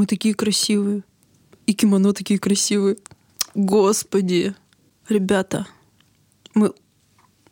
[0.00, 1.02] Мы такие красивые.
[1.66, 2.96] И кимоно такие красивые.
[3.54, 4.54] Господи.
[5.10, 5.66] Ребята,
[6.54, 6.72] мы...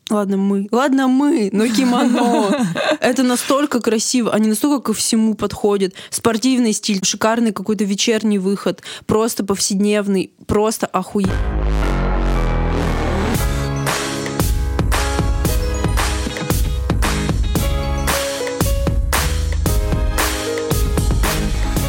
[0.09, 0.67] Ладно, мы.
[0.73, 2.67] Ладно, мы, но кимоно.
[3.01, 4.33] Это настолько красиво.
[4.33, 5.93] Они настолько ко всему подходят.
[6.09, 8.83] Спортивный стиль, шикарный какой-то вечерний выход.
[9.05, 10.33] Просто повседневный.
[10.47, 11.68] Просто охуенно.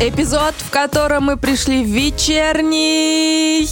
[0.02, 3.68] Эпизод, в котором мы пришли в вечерний.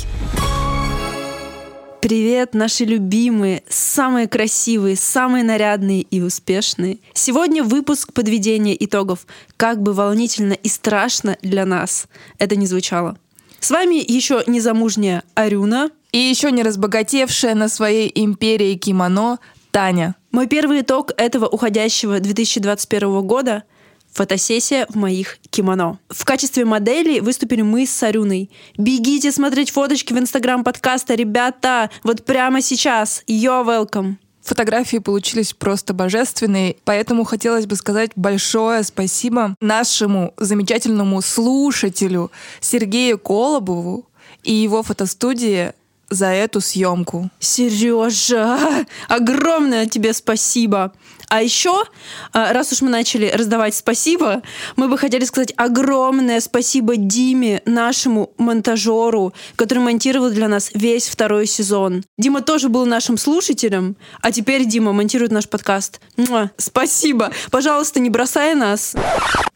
[2.02, 6.98] Привет, наши любимые, самые красивые, самые нарядные и успешные.
[7.14, 9.26] Сегодня выпуск подведения итогов.
[9.56, 12.08] Как бы волнительно и страшно для нас
[12.40, 13.18] это не звучало.
[13.62, 15.92] С вами еще незамужняя Арюна.
[16.12, 19.40] И еще не разбогатевшая на своей империи кимоно
[19.72, 20.16] Таня.
[20.32, 23.64] Мой первый итог этого уходящего 2021 года—
[24.18, 26.00] Фотосессия в моих кимоно.
[26.10, 28.50] В качестве модели выступили мы с Сарюной.
[28.76, 31.92] Бегите смотреть фоточки в инстаграм подкаста, ребята!
[32.02, 33.24] Вот прямо сейчас.
[33.28, 34.16] You're welcome!
[34.42, 44.08] Фотографии получились просто божественные, поэтому хотелось бы сказать большое спасибо нашему замечательному слушателю Сергею Колобову
[44.42, 45.74] и его фотостудии
[46.10, 47.30] за эту съемку.
[47.40, 48.58] Сережа,
[49.08, 50.94] огромное тебе спасибо.
[51.30, 51.84] А еще,
[52.32, 54.42] а, раз уж мы начали раздавать спасибо,
[54.78, 61.46] мы бы хотели сказать огромное спасибо Диме, нашему монтажеру, который монтировал для нас весь второй
[61.46, 62.04] сезон.
[62.18, 66.00] Дима тоже был нашим слушателем, а теперь Дима монтирует наш подкаст.
[66.16, 67.32] Муа, спасибо.
[67.52, 68.96] Пожалуйста, не бросай нас.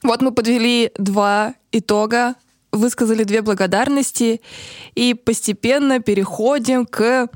[0.04, 2.36] Вот мы подвели два итога
[2.72, 4.42] высказали две благодарности
[4.96, 7.28] и постепенно переходим к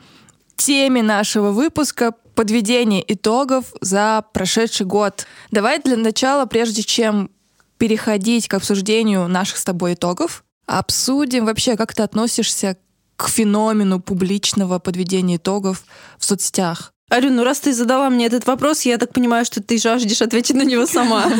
[0.56, 5.26] теме нашего выпуска подведение итогов за прошедший год.
[5.52, 7.32] Давай для начала, прежде чем
[7.78, 12.78] переходить к обсуждению наших с тобой итогов, обсудим вообще, как ты относишься
[13.16, 15.84] к феномену публичного подведения итогов
[16.18, 16.92] в соцсетях.
[17.10, 20.56] Арю, ну раз ты задала мне этот вопрос, я так понимаю, что ты жаждешь ответить
[20.56, 21.32] на него сама.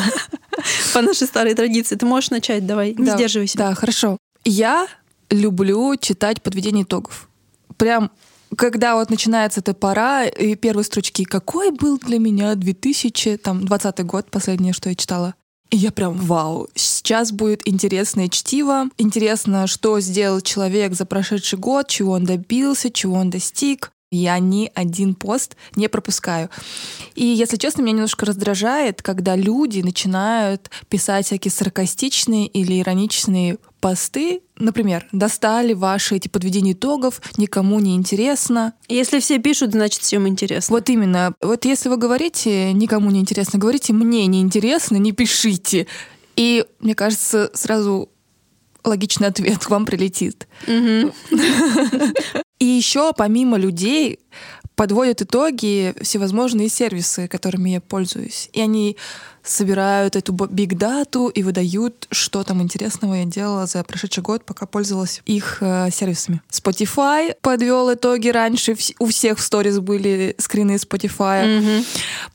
[0.94, 1.96] По нашей старой традиции.
[1.96, 3.58] Ты можешь начать, давай, не сдерживайся.
[3.58, 4.18] Да, хорошо.
[4.44, 4.88] Я
[5.30, 7.28] люблю читать подведение итогов.
[7.78, 8.12] Прям
[8.56, 14.74] когда вот начинается эта пора, и первые строчки «Какой был для меня 2020 год?» Последнее,
[14.74, 15.36] что я читала.
[15.72, 21.88] И я прям вау, сейчас будет интересное чтиво, интересно, что сделал человек за прошедший год,
[21.88, 23.92] чего он добился, чего он достиг.
[24.12, 26.50] Я ни один пост не пропускаю.
[27.16, 34.42] И, если честно, меня немножко раздражает, когда люди начинают писать всякие саркастичные или ироничные посты,
[34.58, 38.74] например, достали ваши эти подведения итогов, никому не интересно.
[38.88, 40.74] Если все пишут, значит всем интересно.
[40.74, 41.34] Вот именно.
[41.42, 45.88] Вот если вы говорите никому не интересно, говорите мне не интересно, не пишите.
[46.36, 48.10] И мне кажется, сразу
[48.86, 50.48] логичный ответ к вам прилетит.
[52.60, 54.20] И еще помимо людей
[54.76, 58.50] подводят итоги всевозможные сервисы, которыми я пользуюсь.
[58.54, 58.98] И они
[59.44, 65.22] собирают эту биг-дату и выдают, что там интересного я делала за прошедший год, пока пользовалась
[65.26, 66.42] их э, сервисами.
[66.50, 68.76] Spotify подвел итоги раньше.
[69.00, 71.60] У всех в сторис были скрины Spotify.
[71.60, 71.86] Угу.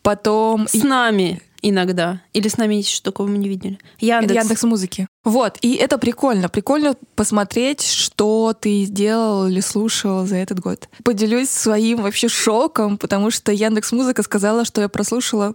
[0.02, 0.68] Потом...
[0.68, 2.22] С нами иногда.
[2.32, 3.78] Или с нами что такого мы не видели.
[3.98, 4.34] Яндекс.
[4.34, 5.06] Яндекс музыки.
[5.24, 6.48] Вот, и это прикольно.
[6.48, 10.88] Прикольно посмотреть, что ты сделал или слушал за этот год.
[11.04, 15.54] Поделюсь своим вообще шоком, потому что Яндекс Музыка сказала, что я прослушала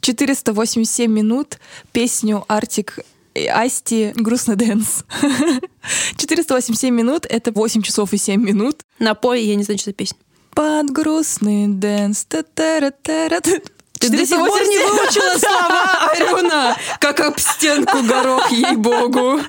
[0.00, 1.58] 487 минут
[1.92, 3.00] песню Артик
[3.34, 5.04] Асти «Грустный дэнс».
[6.16, 8.82] 487 минут— это 8 часов и 7 минут.
[8.98, 10.18] Напой, я не знаю, что за песня.
[10.54, 12.26] Под грустный dance.
[12.28, 13.62] Та -та -та -та
[14.00, 19.40] ты до сих пор не выучила слова, Арюна, как об стенку горох, ей-богу.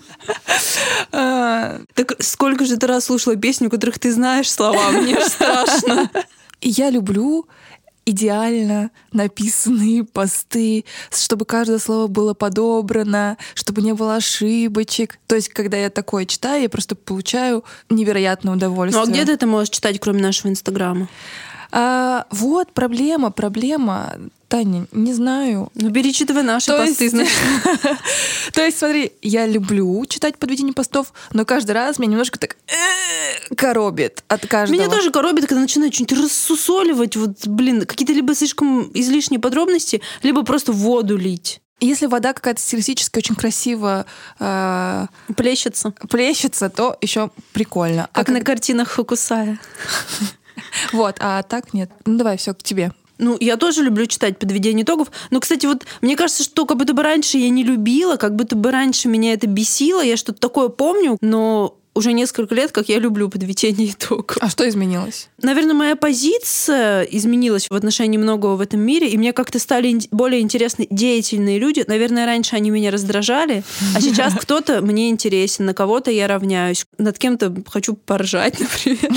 [1.11, 4.91] А, так сколько же ты раз слушала песню, у которых ты знаешь слова?
[4.91, 6.11] Мне страшно.
[6.61, 7.47] Я люблю
[8.05, 15.17] идеально написанные посты, чтобы каждое слово было подобрано, чтобы не было ошибочек.
[15.27, 19.03] То есть, когда я такое читаю, я просто получаю невероятное удовольствие.
[19.03, 21.07] Ну а где ты это можешь читать, кроме нашего Инстаграма?
[21.71, 24.15] А, вот проблема, проблема.
[24.51, 25.71] Таня, не знаю.
[25.75, 27.15] Ну, перечитывай наши То посты, есть...
[27.15, 27.33] значит.
[28.53, 33.55] То есть, смотри, я люблю читать подведение постов, но каждый раз меня немножко так э,
[33.55, 34.77] коробит от каждого.
[34.77, 40.43] Меня тоже коробит, когда начинают что-нибудь рассусоливать, вот, блин, какие-то либо слишком излишние подробности, либо
[40.43, 41.61] просто воду лить.
[41.79, 44.05] Если вода какая-то стилистическая, очень красиво
[44.37, 45.05] э,
[45.37, 45.91] плещется.
[46.09, 48.09] плещется, то еще прикольно.
[48.11, 48.47] Как а на как...
[48.47, 49.61] картинах Хокусая.
[50.91, 51.89] Вот, а так нет.
[52.05, 52.91] Ну давай, все к тебе.
[53.21, 55.11] Ну, я тоже люблю читать подведение итогов.
[55.29, 58.55] Но, кстати, вот мне кажется, что как будто бы раньше я не любила, как будто
[58.55, 60.01] бы раньше меня это бесило.
[60.01, 64.37] Я что-то такое помню, но уже несколько лет, как я люблю подведение итогов.
[64.39, 65.29] А что изменилось?
[65.41, 70.41] Наверное, моя позиция изменилась в отношении многого в этом мире, и мне как-то стали более
[70.41, 71.83] интересны деятельные люди.
[71.85, 73.63] Наверное, раньше они меня раздражали,
[73.95, 79.11] а сейчас кто-то мне интересен, на кого-то я равняюсь, над кем-то хочу поржать, например.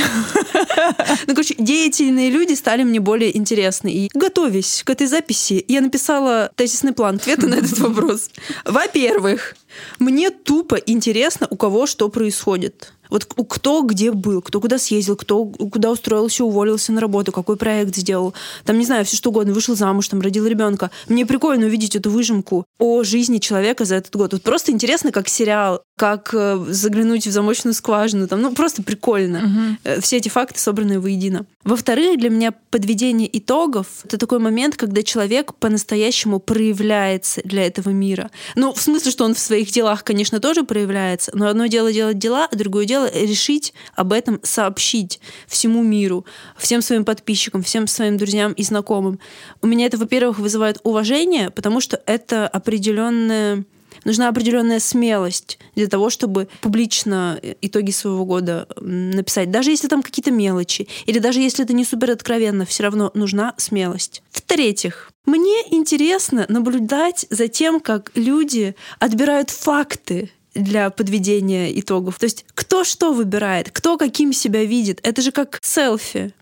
[1.26, 3.92] Ну, короче, деятельные люди стали мне более интересны.
[3.92, 8.30] И готовясь к этой записи, я написала тезисный план ответа на этот вопрос.
[8.64, 9.54] Во-первых,
[9.98, 12.92] мне тупо интересно, у кого что происходит.
[13.10, 17.96] Вот кто где был, кто куда съездил, кто куда устроился, уволился на работу, какой проект
[17.96, 18.34] сделал.
[18.64, 20.90] Там, не знаю, все что угодно, вышел замуж, там, родил ребенка.
[21.08, 24.32] Мне прикольно увидеть эту выжимку о жизни человека за этот год.
[24.32, 28.28] Вот просто интересно, как сериал, как э, заглянуть в замочную скважину.
[28.28, 29.78] Там, ну, просто прикольно.
[29.84, 30.00] Угу.
[30.00, 31.46] Все эти факты собраны воедино.
[31.64, 38.30] Во-вторых, для меня подведение итогов— это такой момент, когда человек по-настоящему проявляется для этого мира.
[38.54, 42.18] Ну, в смысле, что он в своих делах, конечно, тоже проявляется, но одно дело делать
[42.18, 46.24] дела, а другое дело решить об этом сообщить всему миру,
[46.56, 49.18] всем своим подписчикам, всем своим друзьям и знакомым.
[49.62, 53.64] У меня это, во-первых, вызывает уважение, потому что это определенная
[54.04, 59.50] нужна определенная смелость для того, чтобы публично итоги своего года написать.
[59.50, 63.54] Даже если там какие-то мелочи, или даже если это не супер откровенно, все равно нужна
[63.56, 64.22] смелость.
[64.30, 72.18] В-третьих, мне интересно наблюдать за тем, как люди отбирают факты для подведения итогов.
[72.18, 75.00] То есть кто что выбирает, кто каким себя видит.
[75.02, 76.32] Это же как селфи.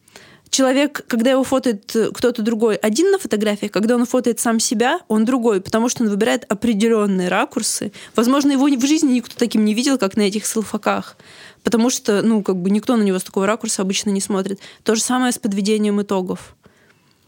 [0.51, 5.25] Человек, когда его фотоет кто-то другой, один на фотографии, когда он фотоет сам себя, он
[5.25, 7.91] другой, потому что он выбирает определенные ракурсы.
[8.15, 11.17] Возможно, его в жизни никто таким не видел, как на этих селфаках.
[11.63, 14.61] Потому что, ну, как бы никто на него с такого ракурса обычно не смотрит.
[14.83, 16.55] То же самое с подведением итогов.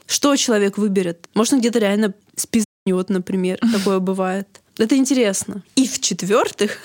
[0.06, 1.26] Что человек выберет?
[1.34, 3.58] Может, он где-то реально спизнет, например.
[3.72, 4.60] Такое бывает.
[4.78, 5.62] Это интересно.
[5.76, 6.78] И в-четвертых...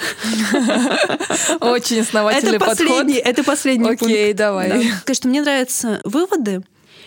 [1.60, 3.32] Очень основательный это последний, подход.
[3.32, 4.14] Это последний Окей, пункт.
[4.14, 4.70] Окей, давай.
[4.70, 5.02] Да.
[5.06, 6.62] Конечно, мне нравятся выводы,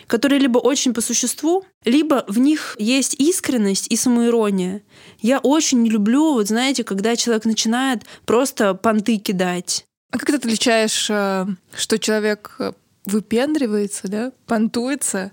[0.08, 4.82] которые либо очень по существу, либо в них есть искренность и самоирония.
[5.20, 9.86] Я очень не люблю, вот знаете, когда человек начинает просто понты кидать.
[10.10, 11.46] А как ты отличаешь, э,
[11.76, 12.58] что человек
[13.06, 15.32] выпендривается, да, понтуется,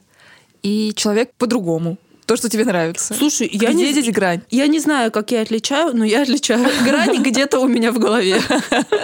[0.62, 1.98] и человек по-другому?
[2.30, 3.16] То, что тебе нравится.
[3.16, 4.44] Слушай, я Где не, здесь грань?
[4.52, 6.64] Я не знаю, как я отличаю, но я отличаю.
[6.86, 8.40] Грань где-то у меня в голове.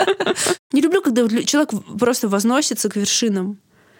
[0.72, 3.58] Не люблю, когда человек просто возносится к вершинам.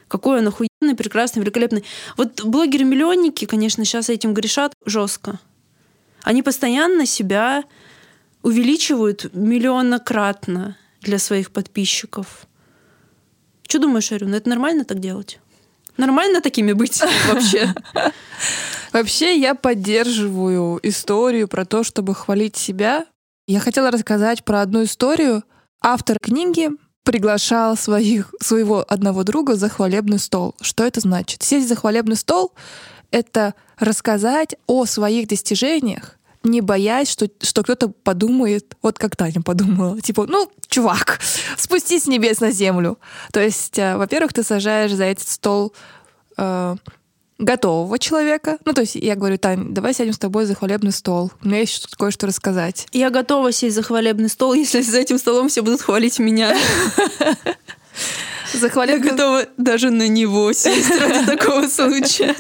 [0.08, 1.84] Какой он охуенный, прекрасный, великолепный.
[2.18, 5.40] Вот блогеры-миллионники, конечно, сейчас этим грешат жестко.
[6.22, 7.64] Они постоянно себя
[8.44, 12.46] увеличивают миллионократно для своих подписчиков.
[13.68, 15.40] Что думаешь, Арюн, это нормально так делать?
[15.98, 17.74] Нормально такими быть вообще?
[18.96, 23.06] Вообще я поддерживаю историю про то, чтобы хвалить себя.
[23.46, 25.44] Я хотела рассказать про одну историю.
[25.82, 26.70] Автор книги
[27.04, 30.56] приглашал своих, своего одного друга за хвалебный стол.
[30.62, 31.44] Что это значит?
[31.44, 32.54] Сесть за хвалебный стол—
[33.12, 40.00] это рассказать о своих достижениях, не боясь, что, что кто-то подумает, вот как Таня подумала,
[40.00, 41.20] типа, ну, чувак,
[41.58, 42.98] спустись с небес на землю.
[43.34, 45.74] То есть, э, во-первых, ты сажаешь за этот стол
[46.38, 46.78] э,
[47.38, 48.58] готового человека.
[48.66, 51.32] Ну, то есть я говорю, Тань, давай сядем с тобой за хвалебный стол.
[51.44, 52.88] У меня есть кое-что рассказать.
[52.92, 56.56] Я готова сесть за хвалебный стол, если за этим столом все будут хвалить меня.
[58.54, 59.08] За хвалебный...
[59.08, 62.36] Я готова даже на него сесть ради такого случая.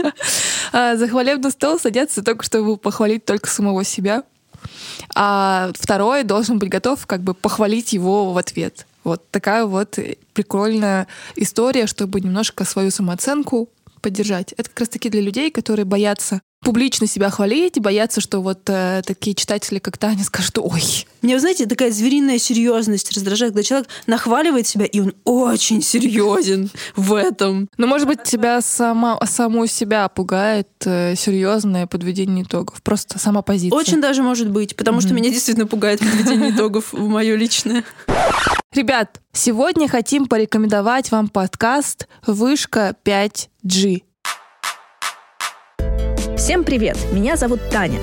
[0.71, 4.23] А, за хвалебный стол садятся только, чтобы похвалить только самого себя.
[5.13, 8.85] А второй должен быть готов как бы похвалить его в ответ.
[9.03, 9.99] Вот такая вот
[10.33, 13.69] прикольная история, чтобы немножко свою самооценку
[14.05, 14.53] поддержать.
[14.55, 19.35] Это как раз-таки для людей, которые боятся публично себя хвалить, боятся, что вот э, такие
[19.35, 21.07] читатели, как Таня, скажут «Ой».
[21.23, 26.69] Мне, вы знаете, такая звериная серьезность раздражает, когда человек нахваливает себя, и он очень серьезен
[26.95, 27.67] в этом.
[27.77, 33.75] Ну, может быть, тебя сама, саму себя пугает э, серьезное подведение итогов, просто сама позиция.
[33.75, 35.01] Очень даже может быть, потому mm-hmm.
[35.01, 37.83] что меня действительно пугает подведение итогов в мое личное.
[38.75, 44.03] Ребят, сегодня хотим порекомендовать вам подкаст «Вышка 5G».
[46.35, 46.97] Всем привет!
[47.13, 48.01] Меня зовут Таня.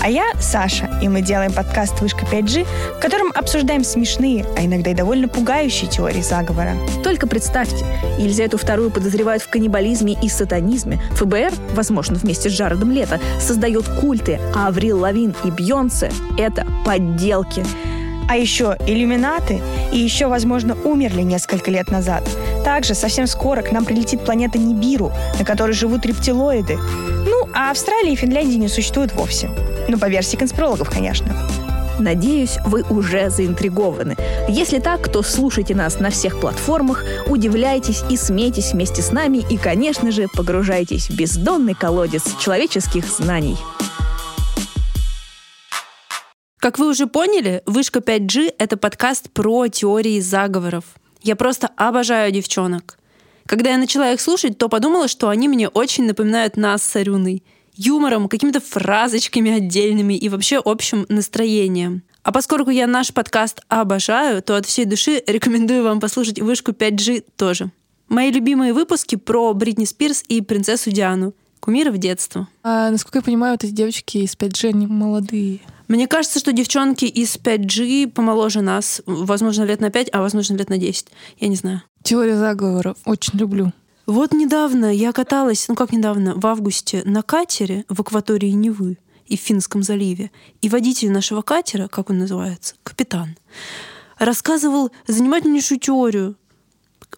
[0.00, 2.64] А я Саша, и мы делаем подкаст «Вышка 5G»,
[2.98, 6.76] в котором обсуждаем смешные, а иногда и довольно пугающие теории заговора.
[7.02, 7.84] Только представьте,
[8.16, 11.02] Елизавету вторую подозревают в каннибализме и сатанизме.
[11.16, 17.64] ФБР, возможно, вместе с Джаредом Лето, создает культы, а Аврил Лавин и Бьонсе— это подделки.
[18.28, 19.60] А еще иллюминаты
[19.92, 22.22] и еще, возможно, умерли несколько лет назад.
[22.64, 26.76] Также совсем скоро к нам прилетит планета Нибиру, на которой живут рептилоиды.
[26.76, 29.50] Ну, а Австралии и Финляндии не существует вовсе.
[29.88, 31.34] Ну, по версии конспирологов, конечно.
[31.98, 34.16] Надеюсь, вы уже заинтригованы.
[34.48, 39.56] Если так, то слушайте нас на всех платформах, удивляйтесь и смейтесь вместе с нами и,
[39.56, 43.56] конечно же, погружайтесь в бездонный колодец человеческих знаний.
[46.62, 50.84] Как вы уже поняли, «Вышка 5G»— это подкаст про теории заговоров.
[51.20, 53.00] Я просто обожаю девчонок.
[53.46, 57.42] Когда я начала их слушать, то подумала, что они мне очень напоминают нас с Арюной.
[57.74, 62.04] Юмором, какими-то фразочками отдельными и вообще общим настроением.
[62.22, 67.24] А поскольку я наш подкаст обожаю, то от всей души рекомендую вам послушать «Вышку 5G»
[67.34, 67.72] тоже.
[68.08, 71.34] Мои любимые выпуски про Бритни Спирс и принцессу Диану.
[71.58, 72.46] Кумиров детства.
[72.62, 75.60] А, насколько я понимаю, вот эти девочки из 5G, они молодые.
[75.92, 80.70] Мне кажется, что девчонки из 5G помоложе нас, возможно, лет на 5, а возможно, лет
[80.70, 81.08] на 10.
[81.38, 81.82] Я не знаю.
[82.02, 82.96] Теория заговоров.
[83.04, 83.74] Очень люблю.
[84.06, 88.96] Вот недавно я каталась, ну как недавно, в августе на катере в акватории Невы
[89.26, 90.30] и в Финском заливе.
[90.62, 93.36] И водитель нашего катера, как он называется, капитан,
[94.18, 96.36] рассказывал занимательнейшую теорию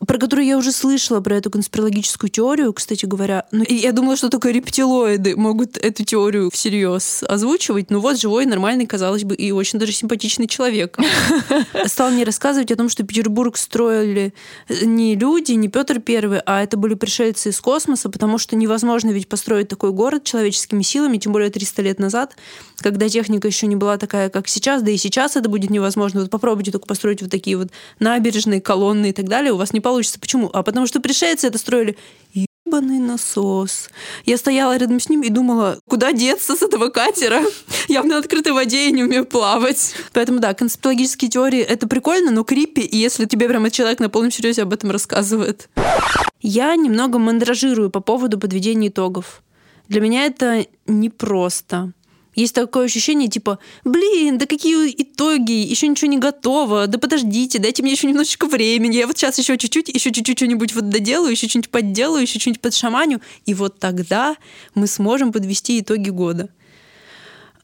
[0.06, 3.46] про которую я уже слышала, про эту конспирологическую теорию, кстати говоря.
[3.52, 7.90] Ну, я думала, что только рептилоиды могут эту теорию всерьез озвучивать.
[7.90, 10.98] Ну вот, живой, нормальный, казалось бы, и очень даже симпатичный человек.
[11.86, 14.34] Стал мне рассказывать о том, что Петербург строили
[14.82, 19.28] не люди, не Петр Первый, а это были пришельцы из космоса, потому что невозможно ведь
[19.28, 22.36] построить такой город человеческими силами, тем более 300 лет назад,
[22.78, 26.22] когда техника еще не была такая, как сейчас, да и сейчас это будет невозможно.
[26.22, 27.68] Вот попробуйте только построить вот такие вот
[28.00, 30.18] набережные, колонны и так далее, у вас не получится.
[30.18, 30.50] Почему?
[30.52, 31.96] А потому что пришельцы это строили
[32.32, 33.90] ебаный насос.
[34.24, 37.42] Я стояла рядом с ним и думала, куда деться с этого катера?
[37.88, 39.94] Я в открытой воде и не умею плавать.
[40.14, 44.62] Поэтому да, конспирологические теории— это прикольно, но крипи, если тебе прямо человек на полном серьезе
[44.62, 45.68] об этом рассказывает.
[46.40, 49.42] Я немного мандражирую по поводу подведения итогов.
[49.88, 51.92] Для меня это непросто.
[52.34, 57.82] Есть такое ощущение, типа, блин, да какие итоги, еще ничего не готово, да подождите, дайте
[57.82, 61.48] мне еще немножечко времени, я вот сейчас еще чуть-чуть, еще чуть-чуть что-нибудь вот доделаю, еще
[61.48, 64.36] что-нибудь подделаю, еще что-нибудь подшаманю, и вот тогда
[64.74, 66.48] мы сможем подвести итоги года.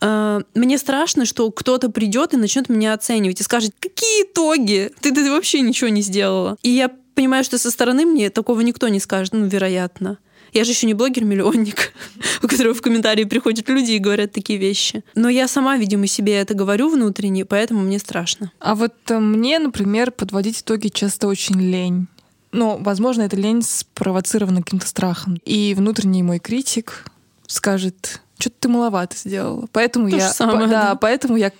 [0.00, 4.90] А, мне страшно, что кто-то придет и начнет меня оценивать и скажет, какие итоги?
[5.00, 6.56] Ты, ты вообще ничего не сделала.
[6.62, 10.18] И я понимаю, что со стороны мне такого никто не скажет, ну, вероятно.
[10.52, 11.92] Я же еще не блогер-миллионник,
[12.42, 15.04] у которого в комментарии приходят люди и говорят такие вещи.
[15.14, 18.52] Но я сама, видимо, себе это говорю внутренне, поэтому мне страшно.
[18.59, 22.09] А вот э, мне, например, подводить итоги часто очень лень.
[22.52, 25.38] Ну, возможно, эта лень спровоцирована каким-то страхом.
[25.45, 27.04] И внутренний мой критик
[27.47, 29.69] скажет, что-то ты маловато сделала.
[29.73, 30.95] Поэтому То я, самое, по, да, да.
[30.97, 31.52] поэтому я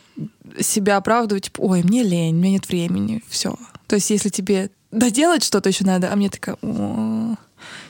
[0.59, 3.56] себя оправдываю, типа, ой, мне лень, у меня нет времени, все.
[3.87, 6.56] То есть, если тебе доделать что-то еще надо, а мне такая,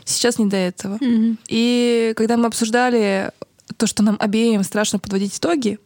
[0.05, 0.99] сейчас не до этого.
[1.01, 1.39] Мгм.
[1.49, 3.31] И когда мы обсуждали
[3.77, 5.79] то, что нам обеим страшно подводить итоги,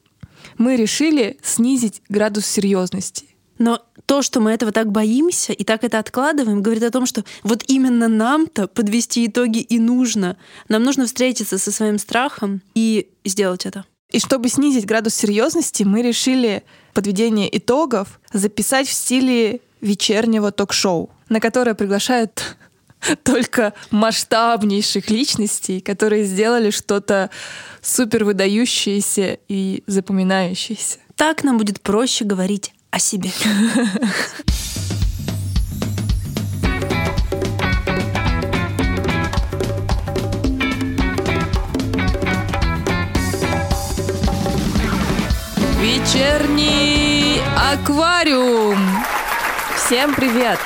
[0.59, 3.27] мы решили снизить градус серьезности.
[3.59, 7.25] Но то, что мы этого так боимся и так это откладываем, говорит о том, что
[7.43, 10.37] вот именно нам-то подвести итоги и нужно.
[10.69, 13.85] Нам нужно встретиться со своим страхом и сделать это.
[14.11, 21.41] И чтобы снизить градус серьезности, мы решили подведение итогов записать в стиле вечернего ток-шоу, на
[21.41, 22.57] которое приглашают
[23.23, 27.31] только масштабнейших личностей, которые сделали что-то
[27.81, 30.99] супер выдающееся и запоминающееся.
[31.17, 33.31] Так нам будет проще говорить о себе.
[45.81, 48.79] Вечерний аквариум!
[49.77, 50.59] Всем привет!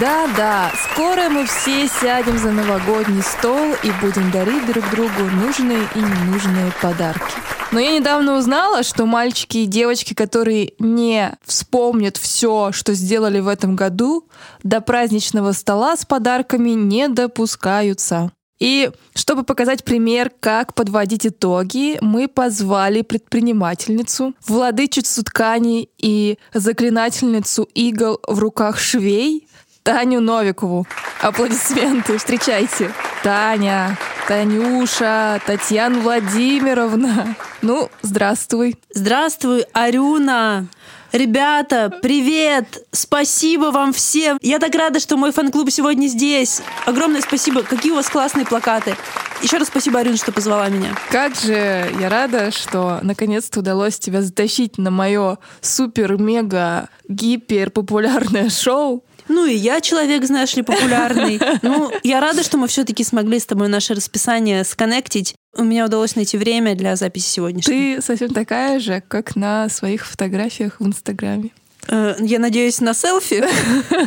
[0.00, 5.98] Да-да, скоро мы все сядем за новогодний стол и будем дарить друг другу нужные и
[5.98, 7.34] ненужные подарки.
[7.72, 13.48] Но я недавно узнала, что мальчики и девочки, которые не вспомнят все, что сделали в
[13.48, 14.28] этом году,
[14.62, 18.32] до праздничного стола с подарками не допускаются.
[18.62, 28.20] И чтобы показать пример, как подводить итоги, мы позвали предпринимательницу, владычицу тканей и заклинательницу игл
[28.26, 29.48] в руках швей
[29.82, 30.86] Таню Новикову.
[31.20, 32.92] Аплодисменты, встречайте.
[33.24, 33.98] Таня,
[34.28, 37.34] Танюша, Татьяна Владимировна.
[37.62, 38.76] Ну, здравствуй.
[38.94, 40.68] Здравствуй, Арюна!
[41.10, 42.86] Ребята, привет!
[42.92, 44.38] Спасибо вам всем!
[44.40, 46.62] Я так рада, что мой фан-клуб сегодня здесь.
[46.86, 47.62] Огромное спасибо.
[47.62, 48.96] Какие у вас классные плакаты.
[49.42, 50.94] Еще раз спасибо, Арин, что позвала меня.
[51.10, 59.04] Как же я рада, что наконец-то удалось тебя затащить на мое супер-мега-гипер популярное шоу.
[59.28, 61.40] Ну и я человек, знаешь ли, популярный.
[61.62, 65.34] Ну, я рада, что мы все-таки смогли с тобой наше расписание сконнектить.
[65.56, 67.96] У меня удалось найти время для записи сегодняшней.
[67.96, 71.50] Ты совсем такая же, как на своих фотографиях в Инстаграме.
[71.88, 73.44] Э, Я надеюсь, на селфи.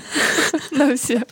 [0.71, 1.23] На всех.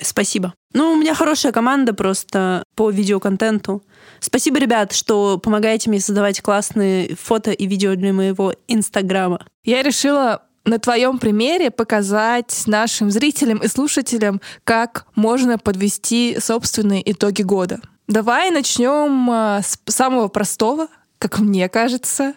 [0.00, 0.54] Спасибо.
[0.72, 3.82] Ну, у меня хорошая команда просто по видеоконтенту.
[4.20, 9.46] Спасибо, ребят, что помогаете мне создавать классные фото и видео для моего Инстаграма.
[9.64, 17.42] Я решила на твоем примере показать нашим зрителям и слушателям, как можно подвести собственные итоги
[17.42, 17.80] года.
[18.06, 22.34] Давай начнем а, с самого простого, как мне кажется.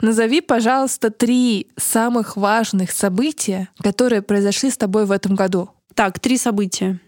[0.00, 5.70] Назови, пожалуйста, три самых важных события, которые произошли с тобой в этом году.
[5.94, 7.00] Так, три события.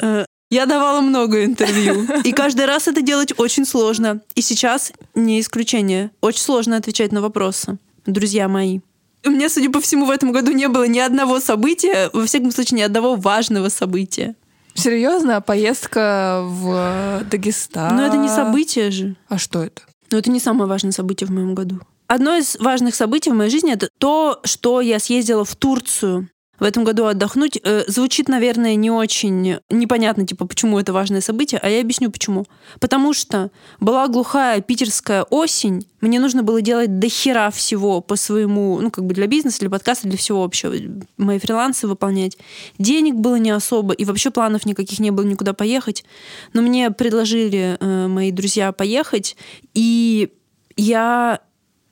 [0.00, 4.20] Э, Я давала много интервью, и каждый раз это делать очень сложно.
[4.34, 6.10] И сейчас не исключение.
[6.20, 8.80] Очень сложно отвечать на вопросы, друзья мои.
[9.28, 12.50] У меня, судя по всему, в этом году не было ни одного события, во всяком
[12.50, 14.34] случае, ни одного важного события.
[14.72, 17.94] Серьезно, поездка в Дагестан.
[17.94, 19.16] Но это не событие же.
[19.28, 19.82] А что это?
[20.10, 21.78] Но это не самое важное событие в моем году.
[22.06, 26.64] Одно из важных событий в моей жизни это то, что я съездила в Турцию в
[26.64, 27.58] этом году отдохнуть.
[27.62, 32.46] Э, звучит, наверное, не очень непонятно, типа, почему это важное событие, а я объясню почему.
[32.80, 33.50] Потому что
[33.80, 39.04] была глухая питерская осень, мне нужно было делать до хера всего по своему, ну, как
[39.04, 40.74] бы для бизнеса, для подкаста, для всего общего,
[41.16, 42.38] мои фрилансы выполнять.
[42.78, 46.04] Денег было не особо, и вообще планов никаких не было никуда поехать.
[46.52, 49.36] Но мне предложили э, мои друзья поехать,
[49.74, 50.30] и
[50.76, 51.40] я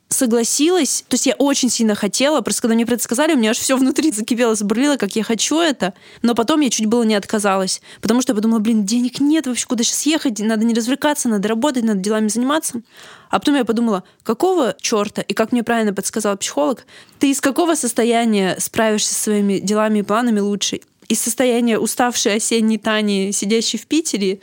[0.09, 3.51] согласилась, то есть я очень сильно хотела, просто когда мне про это сказали, у меня
[3.51, 7.17] аж все внутри закипело, забурлило, как я хочу это, но потом я чуть было не
[7.17, 11.29] отказалась, потому что я подумала, блин, денег нет вообще, куда сейчас ехать, надо не развлекаться,
[11.29, 12.83] надо работать, надо делами заниматься.
[13.31, 16.87] А потом я подумала, какого черта, и как мне правильно подсказал психолог,
[17.19, 20.81] ты из какого состояния справишься со своими делами и планами лучше?
[21.09, 24.41] Из состояния уставшей осенней Тани, сидящей в Питере,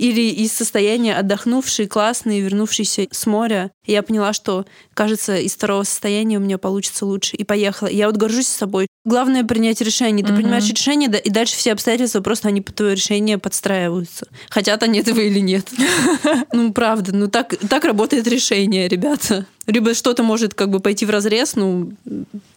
[0.00, 3.70] или из состояния отдохнувшей, классной, вернувшейся с моря.
[3.84, 4.64] И я поняла, что,
[4.94, 7.36] кажется, из второго состояния у меня получится лучше.
[7.36, 7.88] И поехала.
[7.88, 8.86] Я вот горжусь собой.
[9.04, 10.24] Главное принять решение.
[10.24, 10.40] Ты Мгм.
[10.40, 14.26] принимаешь решение, да, и дальше все обстоятельства просто они под твое решение подстраиваются.
[14.48, 15.68] Хотят они этого или нет.
[16.52, 19.44] Ну, правда, ну так, так работает решение, ребята.
[19.66, 21.92] Либо что-то может как бы пойти в разрез, ну,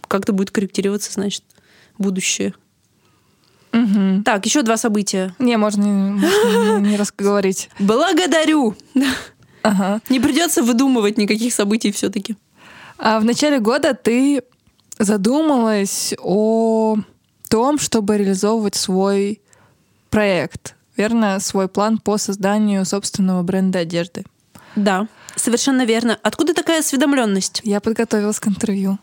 [0.08, 1.44] как-то будет корректироваться, значит,
[1.98, 2.54] будущее.
[3.74, 4.24] Мгм.
[4.24, 5.36] Так, еще два события.
[5.40, 7.70] Не, можно не, не разговорить.
[7.80, 8.76] Благодарю!
[9.64, 10.00] Ага.
[10.10, 12.38] Не придется выдумывать никаких событий все-таки.
[12.98, 14.44] А в начале года ты
[15.00, 16.98] задумалась о
[17.50, 19.42] том, чтобы реализовывать свой
[20.10, 24.24] проект, верно, свой план по созданию собственного бренда одежды.
[24.76, 26.18] Да, совершенно верно.
[26.24, 27.62] Откуда такая осведомленность?
[27.64, 29.00] Я подготовилась к интервью.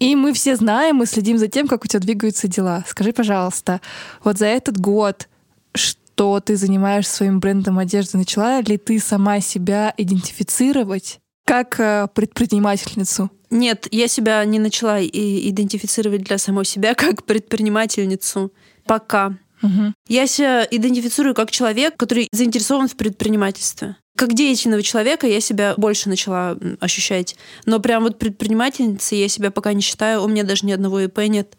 [0.00, 2.84] И мы все знаем, мы следим за тем, как у тебя двигаются дела.
[2.88, 3.80] Скажи, пожалуйста,
[4.24, 5.28] вот за этот год,
[5.74, 13.30] что ты занимаешься своим брендом одежды, начала ли ты сама себя идентифицировать как э, предпринимательницу?
[13.50, 18.52] Нет, я себя не начала и идентифицировать для самой себя как предпринимательницу.
[18.86, 19.36] Пока.
[19.60, 19.94] Мгм.
[20.08, 23.96] Я себя идентифицирую как человек, который заинтересован в предпринимательстве.
[24.20, 27.36] Как деятельного человека я себя больше начала ощущать.
[27.64, 30.22] Но прям вот предпринимательницей я себя пока не считаю.
[30.22, 31.56] У меня даже ни одного ИП нет.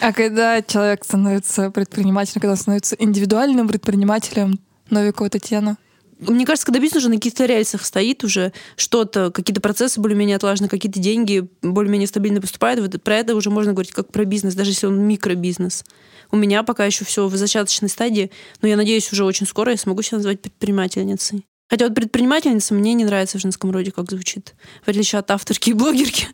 [0.00, 4.58] А когда человек становится предпринимателем, когда становится индивидуальным предпринимателем,
[4.90, 5.78] Новикова Татьяна?
[6.18, 10.68] Мне кажется, когда бизнес уже на каких-то рельсах стоит, уже что-то, какие-то процессы более-менее отлажены,
[10.68, 14.70] какие-то деньги более-менее стабильно поступают, вот про это уже можно говорить как про бизнес, даже
[14.70, 15.84] если он микробизнес.
[16.30, 19.78] У меня пока еще все в зачаточной стадии, но я надеюсь, уже очень скоро я
[19.78, 21.44] смогу себя назвать предпринимательницей.
[21.70, 24.54] Хотя вот предпринимательница мне не нравится в женском роде, как звучит.
[24.84, 26.26] В отличие от авторки и блогерки.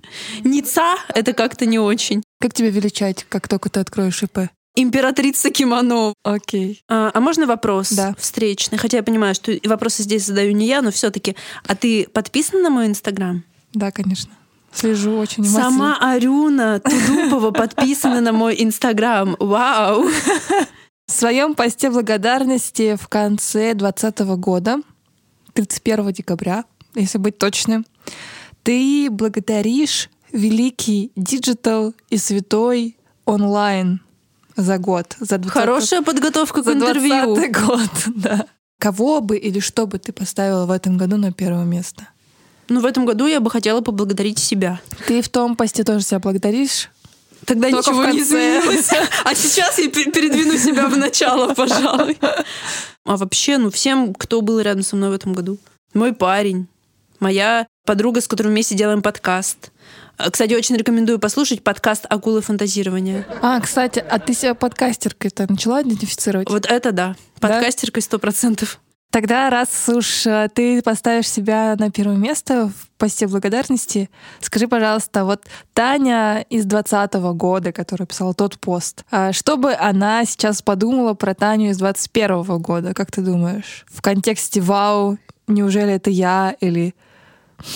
[0.45, 2.23] Ница— это как-то не очень.
[2.41, 4.51] Как тебя величать, как только ты откроешь ИП?
[4.77, 6.15] Императрица кимоно.
[6.25, 6.83] Окей.
[6.89, 8.15] А, а можно вопрос Да.
[8.19, 8.77] встречный?
[8.79, 11.37] Хотя я понимаю, что вопросы здесь задаю не я, но все-таки.
[11.67, 13.45] А ты подписана на мой инстаграм?
[13.73, 14.33] Да, конечно.
[14.73, 15.71] Слежу очень внимательно.
[15.71, 19.37] Сама Арюна Тудупова подписана на мой инстаграм.
[19.39, 20.09] Вау!
[21.07, 24.79] В своем посте благодарности в конце 2020 года,
[25.53, 27.87] 31 декабря, если быть точным,
[28.65, 34.01] ты благодаришь великий digital и святой онлайн
[34.57, 37.35] за год, за 20 Хорошая подготовка к за интервью.
[37.35, 38.47] 20 год, да.
[38.79, 42.09] Кого бы или что бы ты поставила в этом году на первое место?
[42.69, 44.81] Ну, в этом году я бы хотела поблагодарить себя.
[45.07, 46.91] Ты в том посте тоже себя благодаришь?
[47.45, 48.91] Тогда Только ничего не изменилось.
[49.25, 52.19] А сейчас я пе- передвину себя в начало, пожалуй.
[53.05, 55.59] А вообще, ну, всем, кто был рядом со мной в этом году.
[55.93, 56.67] Мой парень,
[57.21, 59.71] моя подруга, с которой вместе делаем подкаст.
[60.17, 63.27] А, Кстати, очень рекомендую послушать подкаст «Акулы фантазирования».
[63.43, 66.49] А, кстати, а ты себя подкастеркой-то начала идентифицировать?
[66.49, 67.17] Вот это да.
[67.41, 68.81] Подкастеркой сто процентов.
[69.15, 75.25] Тогда, раз уж э, ты поставишь себя на первое место в посте благодарности, скажи, пожалуйста,
[75.25, 81.15] вот Таня из 2020 года, которая писала тот пост, а что бы она сейчас подумала
[81.15, 83.85] про Таню из 2021 года, как ты думаешь?
[83.87, 86.97] В контексте «Вау, неужели это я?» или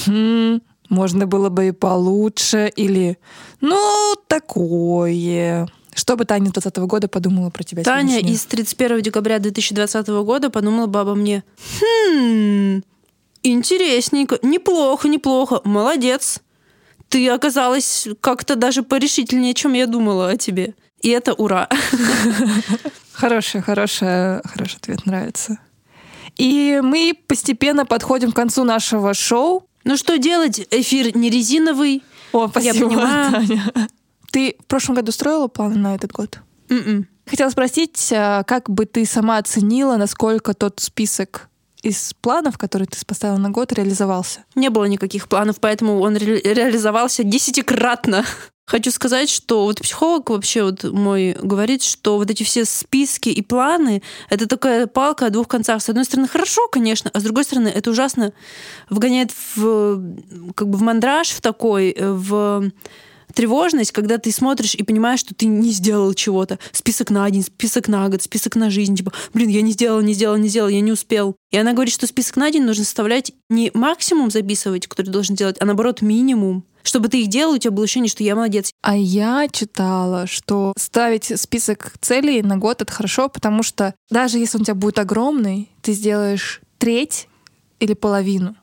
[0.07, 3.18] «Хм, можно было бы и получше» или
[3.61, 5.68] «Ну, такое».
[5.94, 8.35] Что бы Таня из 2020 года подумала про тебя Таня сегодняшнюю?
[8.35, 11.42] из 31 декабря 2020 года подумала бы обо мне.
[11.81, 12.83] Хм,
[13.42, 16.40] интересненько, неплохо, неплохо, молодец.
[17.09, 20.74] Ты оказалась как-то даже порешительнее, чем я думала о тебе.
[21.01, 21.68] И это ура.
[23.12, 25.59] Хороший, хороший, хороший ответ, нравится.
[26.37, 29.67] И мы постепенно подходим к концу нашего шоу.
[29.84, 30.66] Ну что делать?
[30.70, 32.02] Эфир не резиновый.
[32.32, 33.32] О, Я понимаю.
[33.32, 33.72] Таня.
[34.30, 36.40] Ты в прошлом году строила планы на этот год?
[36.68, 37.08] М-м.
[37.26, 41.48] Хотела спросить, а, как бы ты сама оценила, насколько тот список
[41.82, 44.44] из планов, которые ты поставила на год, реализовался?
[44.54, 48.24] Не было никаких планов, поэтому он ре- реализовался десятикратно.
[48.68, 53.40] Хочу сказать, что вот психолог вообще вот мой говорит, что вот эти все списки и
[53.40, 55.81] планы— это такая палка о двух концах.
[55.83, 58.35] С одной стороны, хорошо, конечно, а с другой стороны, это ужасно
[58.90, 60.02] вгоняет в,
[60.54, 62.70] как бы в мандраж в такой, в
[63.33, 66.59] тревожность, когда ты смотришь и понимаешь, что ты не сделал чего-то.
[66.70, 68.96] Список на день, список на год, список на жизнь.
[68.96, 71.37] Типа, блин, я не сделал, не сделал, не сделал, я не успел.
[71.52, 75.37] И она говорит, что список на день нужно составлять не максимум записывать, который ты должен
[75.37, 76.64] делать, а наоборот минимум.
[76.88, 78.72] Чтобы ты их делал, у тебя было ощущение, что я молодец.
[78.81, 84.57] А я читала, что ставить список целей на год— это хорошо, потому что даже если
[84.57, 87.29] он у тебя будет огромный, ты сделаешь треть
[87.79, 88.57] или половину.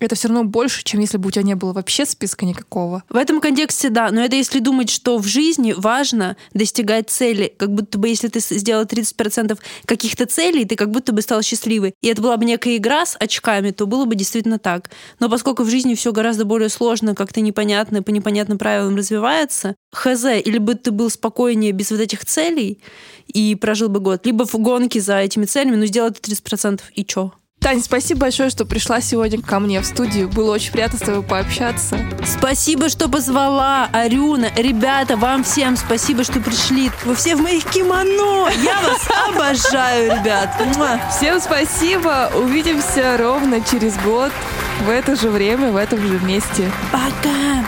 [0.00, 3.02] Это все равно больше, чем если бы у тебя не было вообще списка никакого.
[3.08, 7.72] В этом контексте, да, но это если думать, что в жизни важно достигать цели, как
[7.72, 11.94] будто бы если ты сделал 30% каких-то целей, ты как будто бы стал счастливой.
[12.00, 14.90] И это была бы некая игра с очками, то было бы действительно так.
[15.18, 20.24] Но поскольку в жизни все гораздо более сложно, как-то непонятно, по непонятным правилам развивается, хз,
[20.44, 22.80] или бы ты был спокойнее без вот этих целей
[23.26, 27.04] и прожил бы год, либо в гонке за этими целями, ну сделал ты 30% и
[27.04, 27.32] чё?
[27.68, 30.30] Таня, спасибо большое, что пришла сегодня ко мне в студию.
[30.30, 31.98] Было очень приятно с тобой пообщаться.
[32.24, 34.50] Спасибо, что позвала, Арюна.
[34.56, 36.90] Ребята, вам всем спасибо, что пришли.
[37.04, 38.48] Вы все в моих кимоно.
[38.64, 40.48] Я вас обожаю, ребят.
[41.14, 42.30] Всем спасибо.
[42.34, 44.32] Увидимся ровно через год
[44.86, 46.72] в это же время, в этом же месте.
[46.90, 47.66] Пока.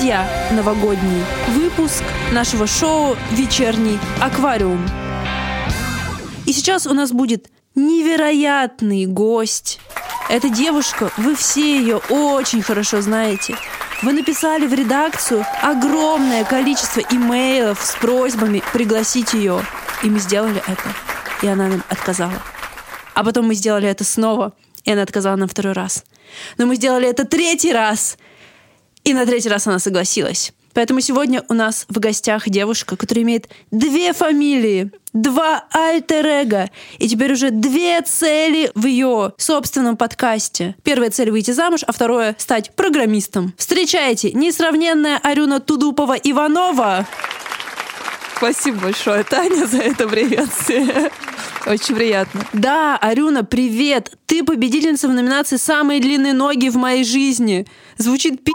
[0.00, 4.82] Друзья, новогодний выпуск нашего шоу «Вечерний аквариум».
[6.46, 9.78] И сейчас у нас будет невероятный гость.
[10.30, 13.56] Эта девушка, вы все ее очень хорошо знаете.
[14.02, 19.62] Вы написали в редакцию огромное количество имейлов с просьбами пригласить ее.
[20.02, 20.94] И мы сделали это.
[21.42, 22.40] И она нам отказала.
[23.12, 26.04] А потом мы сделали это снова, и она отказала нам второй раз.
[26.56, 28.16] Но мы сделали это третий раз,
[29.10, 30.52] и на третий раз она согласилась.
[30.72, 37.32] Поэтому сегодня у нас в гостях девушка, которая имеет две фамилии, два альтер и теперь
[37.32, 40.76] уже две цели в ее собственном подкасте.
[40.84, 43.52] Первая цель— выйти замуж, а второе— стать программистом.
[43.56, 47.04] Встречайте, несравненная Арюна Тудупова-Иванова.
[48.36, 51.10] Спасибо большое, Таня, за это приветствие.
[51.66, 52.46] Очень приятно.
[52.52, 54.12] Да, Арюна, привет!
[54.26, 57.66] Ты победительница в номинации «Самые длинные ноги в моей жизни».
[57.98, 58.52] Звучит пи***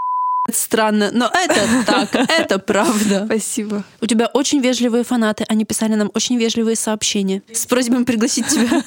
[0.51, 3.23] странно, но это так, это правда.
[3.25, 3.83] Спасибо.
[4.01, 8.83] У тебя очень вежливые фанаты, они писали нам очень вежливые сообщения с просьбой пригласить тебя.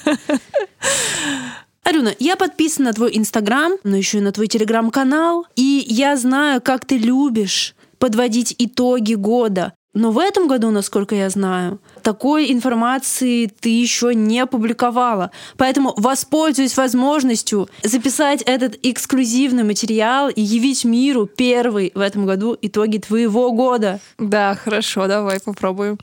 [1.83, 6.61] Арюна, я подписана на твой Инстаграм, но еще и на твой Телеграм-канал, и я знаю,
[6.61, 9.73] как ты любишь подводить итоги года.
[9.95, 15.31] Но в этом году, насколько я знаю, такой информации ты еще не опубликовала.
[15.59, 22.97] Поэтому воспользуюсь возможностью записать этот эксклюзивный материал и явить миру первый в этом году итоги
[22.97, 24.01] твоего года.
[24.17, 25.99] Да, хорошо, давай попробуем.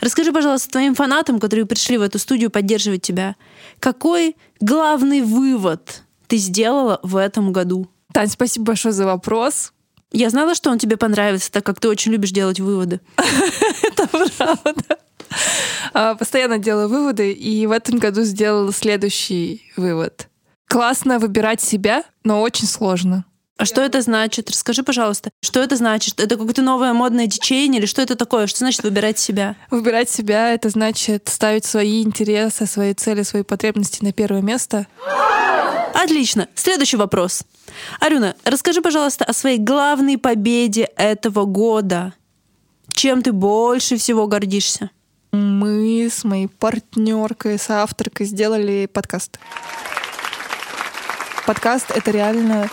[0.00, 3.34] Расскажи, пожалуйста, твоим фанатам, которые пришли в эту студию поддерживать тебя,
[3.80, 7.88] какой главный вывод ты сделала в этом году?
[8.12, 9.72] Тань, спасибо большое за вопрос.
[10.12, 13.00] Я знала, что он тебе понравится, так как ты очень любишь делать выводы.
[13.82, 14.98] Это правда.
[15.94, 20.28] А, Постоянно делаю выводы, и в этом году сделала следующий вывод.
[20.68, 23.24] Классно выбирать себя, но очень сложно.
[23.58, 24.50] А что это значит?
[24.50, 26.20] Расскажи, пожалуйста, что это значит?
[26.20, 28.46] Это какое-то новое модное течение или что это такое?
[28.46, 29.56] Что значит выбирать себя?
[29.70, 34.86] Выбирать себя— это значит ставить свои интересы, свои цели, свои потребности на первое место.
[35.92, 36.46] Отлично.
[36.54, 37.42] Следующий вопрос.
[37.98, 42.14] Арюна, расскажи, пожалуйста, о своей главной победе этого года.
[42.92, 44.90] Чем ты больше всего гордишься?
[45.32, 49.38] Мы с моей партнеркой, с авторкой сделали подкаст.
[51.46, 52.68] Подкаст— это реально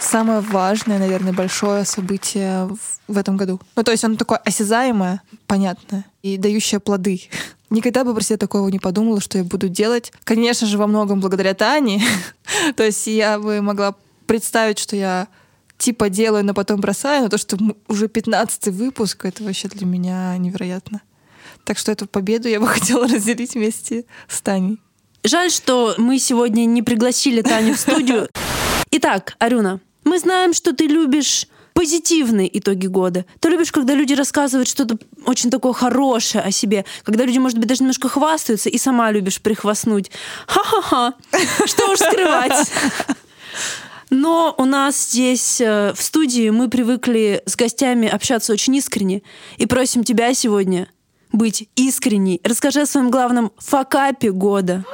[0.00, 2.68] самое важное, наверное, большое событие
[3.08, 3.60] в, этом году.
[3.76, 7.22] Ну, то есть оно такое осязаемое, понятное и дающее плоды.
[7.70, 10.12] Никогда бы про себя такого не подумала, что я буду делать.
[10.24, 12.02] Конечно же, во многом благодаря Тане.
[12.76, 13.94] то есть я бы могла
[14.26, 15.28] представить, что я
[15.76, 20.36] типа делаю, но потом бросаю, но то, что уже 15 выпуск, это вообще для меня
[20.36, 21.02] невероятно.
[21.68, 24.78] Так что эту победу я бы хотела разделить вместе с Таней.
[25.22, 28.30] Жаль, что мы сегодня не пригласили Таню в студию.
[28.90, 33.26] Итак, Арюна, мы знаем, что ты любишь позитивные итоги года.
[33.40, 37.68] Ты любишь, когда люди рассказывают что-то очень такое хорошее о себе, когда люди, может быть,
[37.68, 40.10] даже немножко хвастаются, и сама любишь прихвастнуть.
[40.46, 41.16] Ха-ха-ха,
[41.66, 42.72] что уж скрывать.
[44.08, 49.20] Но у нас здесь э, в студии мы привыкли с гостями общаться очень искренне
[49.58, 50.88] и просим тебя сегодня
[51.32, 52.40] быть искренней.
[52.44, 54.84] Расскажи о своем главном факапе года.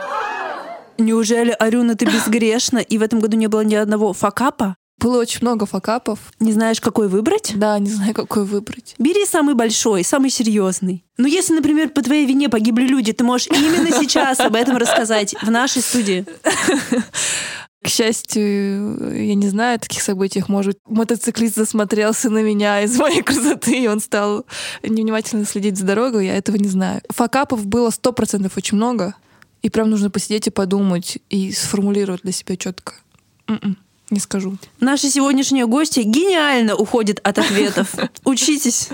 [0.98, 4.76] Неужели, Арюна, ты безгрешна, и в этом году не было ни одного факапа?
[4.98, 6.18] Было очень много факапов.
[6.38, 7.52] Не знаешь, какой выбрать?
[7.56, 8.94] Да, не знаю, какой выбрать.
[8.98, 11.04] Бери самый большой, самый серьезный.
[11.18, 15.34] Ну, если, например, по твоей вине погибли люди, ты можешь именно сейчас об этом рассказать
[15.42, 16.24] в нашей студии.
[17.84, 20.48] К счастью, я не знаю о таких событиях.
[20.48, 24.46] Может, мотоциклист засмотрелся на меня из моей красоты, и он стал
[24.82, 26.24] невнимательно следить за дорогой.
[26.24, 27.02] Я этого не знаю.
[27.10, 29.14] Факапов было сто процентов очень много.
[29.60, 32.94] И прям нужно посидеть и подумать, и сформулировать для себя четко.
[33.48, 33.76] М-м,
[34.14, 34.56] не скажу.
[34.80, 37.94] Наши сегодняшние гости гениально уходят от ответов.
[38.24, 38.88] Учитесь.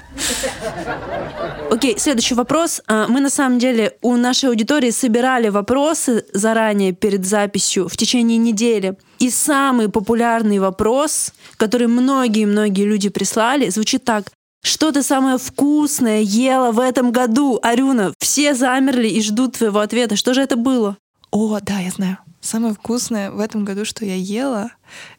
[1.70, 2.82] Окей, следующий вопрос.
[2.86, 8.38] А, мы на самом деле у нашей аудитории собирали вопросы заранее перед записью в течение
[8.38, 8.96] недели.
[9.18, 14.32] И самый популярный вопрос, который многие-многие люди прислали, звучит так.
[14.62, 18.12] Что ты самое вкусное ела в этом году, Арюна?
[18.18, 20.16] Все замерли и ждут твоего ответа.
[20.16, 20.96] Что же это было?
[21.30, 22.18] О, да, я знаю.
[22.40, 24.70] Самое вкусное в этом году, что я ела,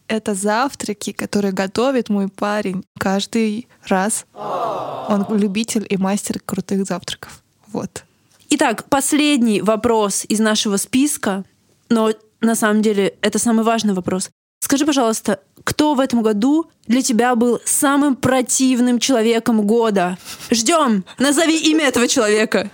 [0.08, 4.26] это завтраки, которые готовит мой парень каждый раз.
[4.34, 7.44] Он любитель и мастер крутых завтраков.
[7.68, 8.04] Вот.
[8.50, 11.46] Итак, последний вопрос из нашего списка,
[11.90, 14.30] но на самом деле это самый важный вопрос.
[14.60, 20.18] Скажи, пожалуйста, кто в этом году для тебя был самым противным человеком года?
[20.50, 21.06] Ждем!
[21.20, 22.70] Назови имя этого человека.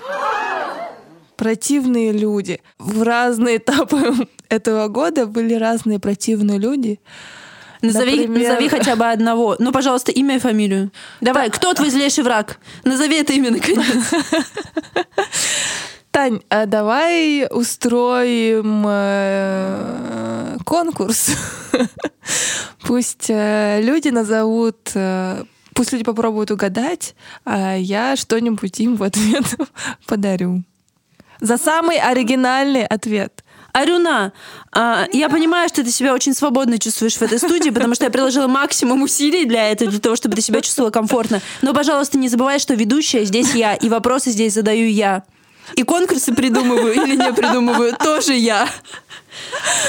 [1.38, 2.60] Противные люди.
[2.80, 7.00] В разные этапы этого года были разные противные люди.
[7.82, 8.50] Назови, Например...
[8.50, 9.56] назови хотя бы одного.
[9.60, 10.92] Ну, пожалуйста, имя и фамилию.
[11.22, 12.60] Давай, кто твой злейший враг?
[12.84, 13.86] Назови это имя, наконец.
[16.12, 21.32] Тань, а давай устроим э, конкурс.
[22.82, 25.44] Пусть э, люди назовут, э,
[25.76, 27.14] пусть люди попробуют угадать,
[27.46, 29.46] а я что-нибудь им в ответ
[30.08, 30.64] подарю.
[31.42, 33.44] За самый оригинальный ответ.
[33.74, 34.34] Арюна,
[34.72, 38.12] а, я понимаю, что ты себя очень свободно чувствуешь в этой студии, потому что я
[38.12, 41.42] приложила максимум усилий для этого, для того, чтобы ты себя чувствовала комфортно.
[41.62, 45.24] Но, пожалуйста, не забывай, что ведущая здесь я, и вопросы здесь задаю я.
[45.76, 48.68] И конкурсы придумываю или не придумываю тоже я.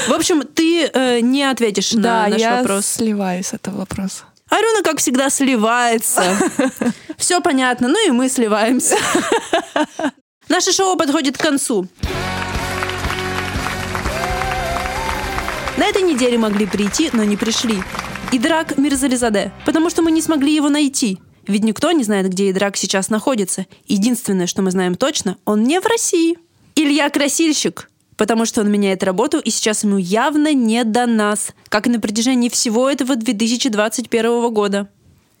[0.07, 2.85] В общем, ты э, не ответишь да, на наш я вопрос.
[2.85, 4.25] сливаюсь с этого вопроса.
[4.49, 6.23] Арюна, как всегда, сливается.
[7.17, 8.97] Все понятно, ну и мы сливаемся.
[10.49, 11.87] Наше шоу подходит к концу.
[15.77, 17.83] На этой неделе могли прийти, но не пришли.
[18.31, 21.19] Идрак Мирзализаде, потому что мы не смогли его найти.
[21.47, 23.67] Ведь никто не знает, где Идрак сейчас находится.
[23.87, 26.37] Единственное, что мы знаем точно, он не в России.
[26.75, 31.87] Илья Красильщик, потому что он меняет работу, и сейчас ему явно не до нас, как
[31.87, 34.89] и на протяжении всего этого 2021 года.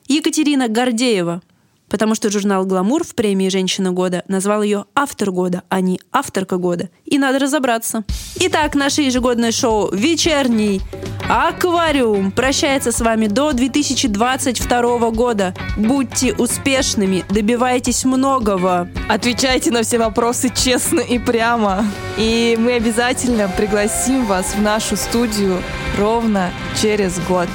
[0.07, 1.41] Екатерина Гордеева,
[1.89, 6.57] потому что журнал «Гламур» в премии «Женщина года» назвал ее «Автор года», а не «Авторка
[6.57, 6.89] года».
[7.05, 8.03] И надо разобраться.
[8.39, 10.81] Итак, наше ежегодное шоу «Вечерний
[11.27, 15.53] Аквариум» прощается с вами до 2022 года.
[15.77, 18.87] Будьте успешными, добивайтесь многого.
[19.07, 21.85] Отвечайте на все вопросы честно и прямо.
[22.17, 25.61] И мы обязательно пригласим вас в нашу студию
[25.97, 27.49] ровно через год.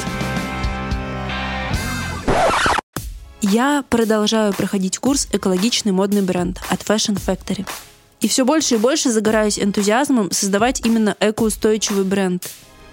[3.46, 7.66] Я продолжаю проходить курс «Экологичный модный бренд» от Fashion Factory.
[8.22, 12.50] И все больше и больше загораюсь энтузиазмом создавать именно экоустойчивый бренд.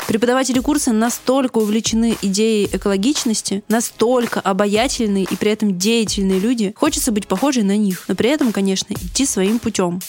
[0.09, 7.29] Преподаватели курса настолько увлечены идеей экологичности, настолько обаятельные и при этом деятельные люди, хочется быть
[7.29, 10.01] похожей на них, но при этом, конечно, идти своим путем.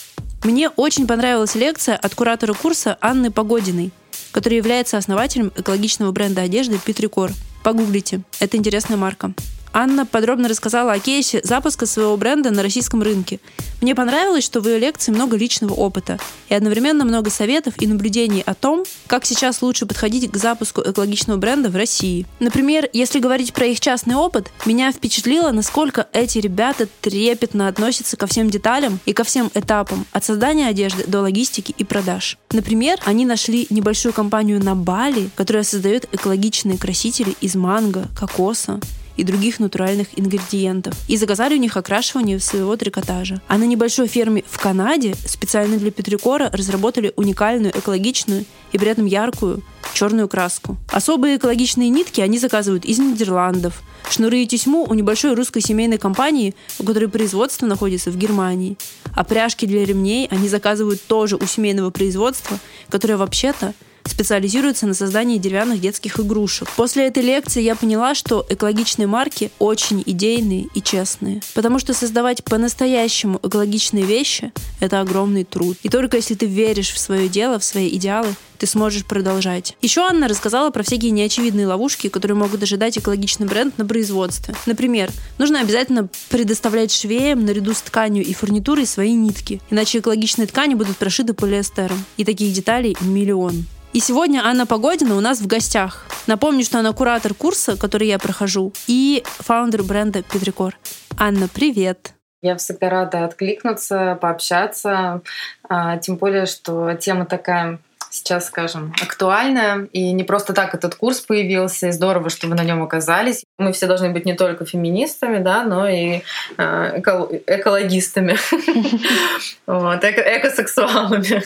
[0.43, 3.93] Мне очень понравилась лекция от куратора курса Анны Погодиной,
[4.33, 7.31] которая является основателем экологичного бренда одежды Петрикор.
[7.63, 9.33] Погуглите, это интересная марка.
[9.73, 13.41] Анна подробно рассказала о кейсе запуска своего бренда на российском рынке.
[13.81, 18.43] Мне понравилось, что в ее лекции много личного опыта и одновременно много советов и наблюдений
[18.45, 22.27] о том, как сейчас лучше подходить к запуску экологичного бренда в России.
[22.39, 28.27] Например, если говорить про их частный опыт, меня впечатлило, насколько эти ребята трепетно относятся ко
[28.27, 32.39] всем деталям и ко всем этапам от создания одежды до логистики и продаж.
[32.53, 38.81] Например, они нашли небольшую компанию на Бали, которая создает экологичные красители из манго, кокоса,
[39.17, 40.95] и других натуральных ингредиентов.
[41.09, 43.41] И заказали у них окрашивание своего трикотажа.
[43.49, 49.07] А на небольшой ферме в Канаде специально для Петрикора разработали уникальную, экологичную и при этом
[49.07, 49.63] яркую
[49.95, 50.77] черную краску.
[50.91, 53.83] Особые экологичные нитки они заказывают из Нидерландов.
[54.11, 58.77] Шнуры и тесьму у небольшой русской семейной компании, у которой производство находится в Германии.
[59.15, 63.75] А пряжки для ремней они заказывают тоже у семейного производства, которое вообще-то
[64.09, 66.69] специализируется на создании деревянных детских игрушек.
[66.77, 71.41] После этой лекции я поняла, что экологичные марки очень идейные и честные.
[71.55, 75.77] Потому что создавать по-настоящему экологичные вещи— это огромный труд.
[75.83, 79.77] И только если ты веришь в свое дело, в свои идеалы, ты сможешь продолжать.
[79.83, 84.55] Еще Анна рассказала про всякие неочевидные ловушки, которые могут ожидать экологичный бренд на производстве.
[84.67, 90.75] Например, нужно обязательно предоставлять швеям наряду с тканью и фурнитурой свои нитки, иначе экологичные ткани
[90.75, 92.05] будут прошиты полиэстером.
[92.17, 93.67] И таких деталей миллион.
[93.93, 96.07] И сегодня Анна Погодина у нас в гостях.
[96.27, 100.79] Напомню, что она куратор курса, который я прохожу, и фаундер бренда Петрикор.
[101.19, 102.15] Анна, привет!
[102.41, 105.21] Я всегда рада откликнуться, пообщаться,
[105.69, 107.81] а, тем более, что тема такая
[108.13, 109.89] сейчас, скажем, актуальная.
[109.93, 113.45] И не просто так этот курс появился, и здорово, что вы на нем оказались.
[113.59, 116.21] Мы все должны быть не только феминистами, да, но и
[116.59, 118.33] э, экологистами,
[119.67, 121.43] экосексуалами.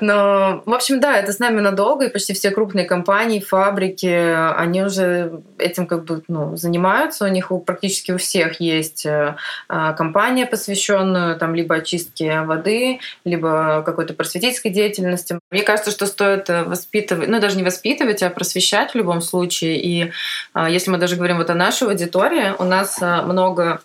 [0.00, 4.82] Но, в общем, да, это с нами надолго, и почти все крупные компании, фабрики, они
[4.82, 7.24] уже этим как бы ну, занимаются.
[7.24, 9.34] У них практически у всех есть э,
[9.68, 15.39] а, компания, посвященная там либо очистке воды, либо какой-то просветительской деятельности.
[15.50, 19.80] Мне кажется, что стоит э, воспитывать, ну даже не воспитывать, а просвещать в любом случае.
[19.80, 20.12] И
[20.52, 23.82] а, если мы даже говорим вот о нашей аудитории, у нас а, много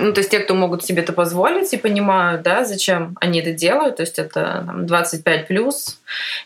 [0.00, 3.52] ну, то есть те, кто могут себе это позволить и понимают, да, зачем они это
[3.52, 6.00] делают, то есть это там, 25 плюс,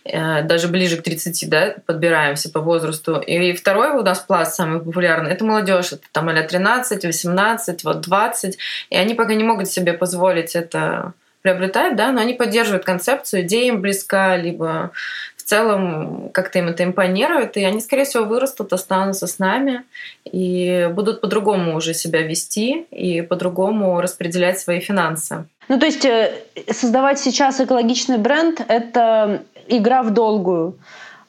[0.04, 3.20] э, даже ближе к 30, да, подбираемся по возрасту.
[3.20, 8.00] И второй у нас пласт самый популярный, это молодежь, это там а 13, 18, вот
[8.00, 8.58] 20,
[8.90, 11.12] и они пока не могут себе позволить это
[11.44, 14.92] приобретать, да, но они поддерживают концепцию, идея им близка, либо
[15.36, 19.82] в целом как-то им это импонирует, и они, скорее всего, вырастут, останутся с нами
[20.24, 25.44] и будут по-другому уже себя вести и по-другому распределять свои финансы.
[25.68, 26.32] Ну, то есть э,
[26.70, 30.78] создавать сейчас экологичный бренд— это игра в долгую.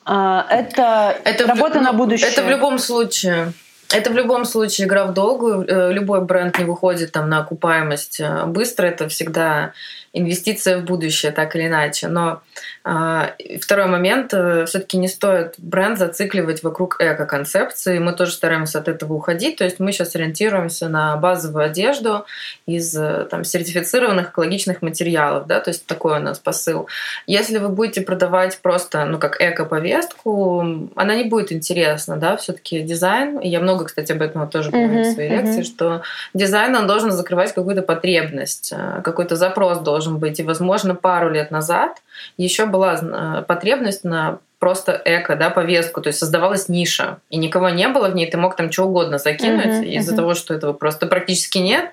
[0.06, 2.30] А, это, это работа в, на будущее.
[2.30, 3.52] Это в любом случае.
[3.94, 5.66] Это в любом случае игра в долгую.
[5.68, 8.88] Э, любой бренд не выходит там на окупаемость э, быстро.
[8.88, 9.74] Это всегда
[10.16, 12.08] инвестиция в будущее, так или иначе.
[12.08, 12.42] Но
[12.86, 18.00] э, второй момент, э, все-таки не стоит бренд зацикливать вокруг эко-концепции.
[18.00, 19.58] Мы тоже стараемся от этого уходить.
[19.58, 22.26] То есть мы сейчас ориентируемся на базовую одежду
[22.66, 25.48] из э, там, сертифицированных экологичных материалов.
[25.48, 25.60] Да?
[25.60, 26.88] То есть такой у нас посыл.
[27.28, 32.16] Если вы будете продавать просто ну, как эко-повестку, она не будет интересна.
[32.16, 32.38] Да?
[32.38, 35.42] Все-таки дизайн, я много, кстати, об этом тоже говорю uh-huh, в своей uh-huh.
[35.42, 40.40] лекции, что дизайн он должен закрывать какую-то потребность, э, какой-то запрос должен должен быть.
[40.40, 42.02] И, возможно, пару лет назад
[42.38, 47.70] еще была э, потребность на просто эко, да, повестку, то есть создавалась ниша, и никого
[47.70, 50.16] не было в ней, ты мог там что угодно закинуть uh-huh, из-за uh-huh.
[50.16, 51.92] того, что этого просто практически нет.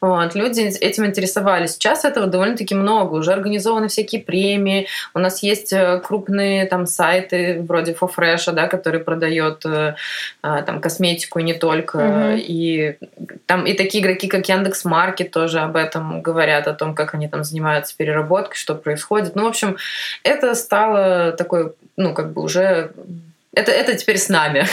[0.00, 1.72] Вот, люди этим интересовались.
[1.72, 7.60] Сейчас этого довольно-таки много, уже организованы всякие премии, у нас есть э, крупные там сайты
[7.66, 9.96] вроде FoFresh, да, который продает э,
[10.42, 12.38] а, там косметику и не только, uh-huh.
[12.38, 12.98] и
[13.46, 17.26] там и такие игроки, как Яндекс Маркет тоже об этом говорят, о том, как они
[17.26, 19.34] там занимаются переработкой, что происходит.
[19.34, 19.76] Ну, в общем,
[20.22, 22.92] это стало такой ну, как бы уже...
[23.54, 24.66] Это, это теперь с нами.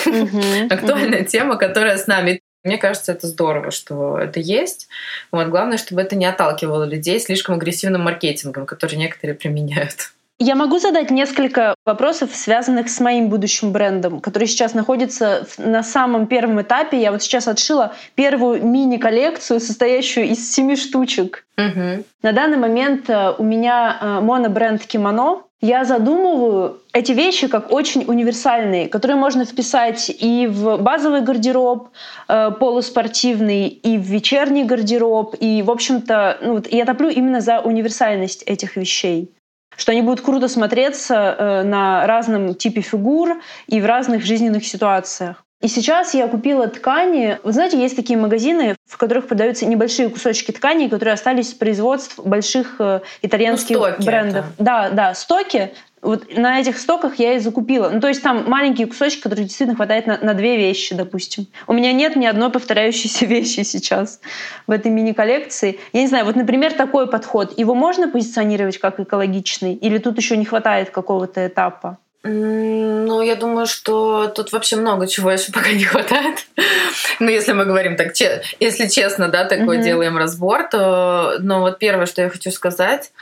[0.74, 2.42] Актуальная тема, которая с нами.
[2.64, 4.88] Мне кажется, это здорово, что это есть.
[5.32, 5.48] Вот.
[5.48, 10.12] Главное, чтобы это не отталкивало людей слишком агрессивным маркетингом, который некоторые применяют.
[10.42, 16.28] Я могу задать несколько вопросов, связанных с моим будущим брендом, который сейчас находится на самом
[16.28, 17.02] первом этапе.
[17.02, 21.46] Я вот сейчас отшила первую мини-коллекцию, состоящую из семи штучек.
[21.58, 22.06] Угу.
[22.24, 28.06] На данный момент э, у меня э, монобренд кимоно, Я задумываю эти вещи как очень
[28.08, 31.90] универсальные, которые можно вписать и в базовый гардероб
[32.30, 35.36] э, полуспортивный, и в вечерний гардероб.
[35.38, 39.32] И, в общем-то, ну, вот я топлю именно за универсальность этих вещей
[39.78, 45.46] что они будут круто смотреться э, на разном типе фигур и в разных жизненных ситуациях.
[45.62, 47.38] И сейчас я купила ткани.
[47.44, 52.18] Вы знаете, есть такие магазины, в которых продаются небольшие кусочки ткани, которые остались с производств
[52.18, 54.46] больших э, итальянских ну, брендов.
[54.46, 54.64] Это.
[54.64, 55.74] Да, да, стоки.
[56.02, 57.90] Вот на этих стоках я и закупила.
[57.90, 61.48] Ну, то есть там маленькие кусочки, которые действительно хватает на, на две вещи, допустим.
[61.68, 64.22] У меня нет ни одной повторяющейся вещи сейчас
[64.66, 65.78] в этой мини-коллекции.
[65.92, 69.74] Я не знаю, вот, например, такой подход, его можно позиционировать как экологичный?
[69.74, 71.98] Или тут еще не хватает какого-то этапа?
[72.22, 76.48] Ну, я думаю, что тут вообще много чего еще пока не хватает.
[77.20, 78.14] ну, если мы говорим так,
[78.60, 79.84] если честно, да, такой mm-hmm.
[79.84, 83.14] делаем разбор, то, ну, вот первое, что я хочу сказать,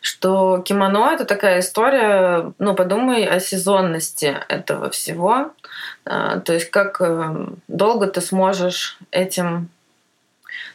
[0.00, 5.52] что кимоно это такая история, ну, подумай о сезонности этого всего.
[6.06, 9.68] А, то есть, как э, долго ты сможешь этим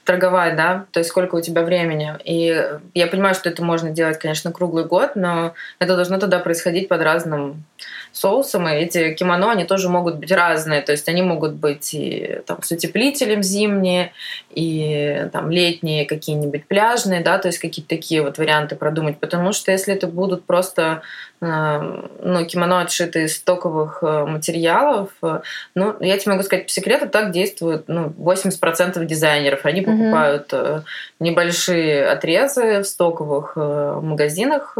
[0.03, 2.13] торговать, да, то есть сколько у тебя времени.
[2.23, 6.87] И я понимаю, что это можно делать, конечно, круглый год, но это должно тогда происходить
[6.87, 7.63] под разным
[8.11, 12.41] соусом, и эти кимоно, они тоже могут быть разные, то есть они могут быть и
[12.45, 14.11] там, с утеплителем зимние,
[14.49, 19.71] и там летние какие-нибудь пляжные, да, то есть какие-то такие вот варианты продумать, потому что
[19.71, 21.03] если это будут просто
[21.41, 25.09] ну, кимоно отшиты из стоковых э, материалов.
[25.23, 25.41] Э,
[25.73, 29.65] ну, я тебе могу сказать по секрету, так действуют ну, 80% дизайнеров.
[29.65, 30.83] Они покупают mm-hmm.
[31.19, 34.77] небольшие отрезы в стоковых магазинах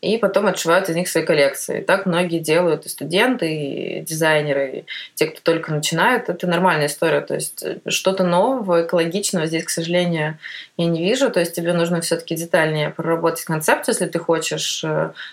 [0.00, 1.80] и потом отшивают из них свои коллекции.
[1.80, 4.84] Так многие делают и студенты, и дизайнеры, и
[5.14, 6.28] те, кто только начинает.
[6.28, 7.20] Это нормальная история.
[7.20, 10.38] То есть что-то нового, экологичного здесь, к сожалению,
[10.76, 11.30] я не вижу.
[11.30, 14.84] То есть тебе нужно все-таки детальнее проработать концепцию, если ты хочешь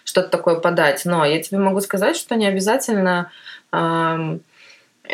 [0.03, 1.05] что-то такое подать.
[1.05, 3.31] Но я тебе могу сказать, что не обязательно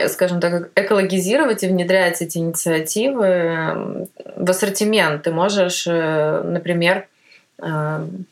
[0.08, 5.24] скажем так, экологизировать и внедрять эти инициативы в ассортимент.
[5.24, 7.08] Ты можешь, э, например,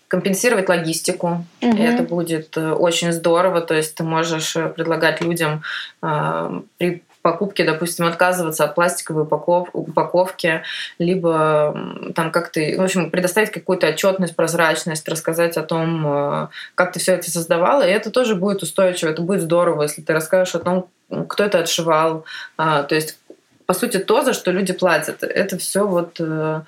[0.08, 1.46] компенсировать логистику.
[1.62, 1.78] Угу.
[1.78, 3.62] И это будет э, очень здорово.
[3.62, 5.62] То есть ты можешь э, предлагать людям
[6.02, 10.64] при покупки, допустим, отказываться от пластиковой упаковки,
[11.00, 11.76] либо
[12.16, 17.00] там как ты, в общем, предоставить какую-то отчетность, прозрачность, рассказать о том, э, как ты
[17.00, 20.60] все это создавала, и это тоже будет устойчиво, это будет здорово, если ты расскажешь о
[20.60, 20.88] том,
[21.28, 22.26] кто это отшивал,
[22.58, 23.18] а, то есть
[23.66, 26.62] по сути то, за что люди платят, это все вот э,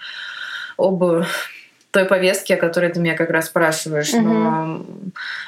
[0.77, 1.03] об
[1.91, 4.13] той повестке, о которой ты меня как раз спрашиваешь.
[4.13, 4.83] Но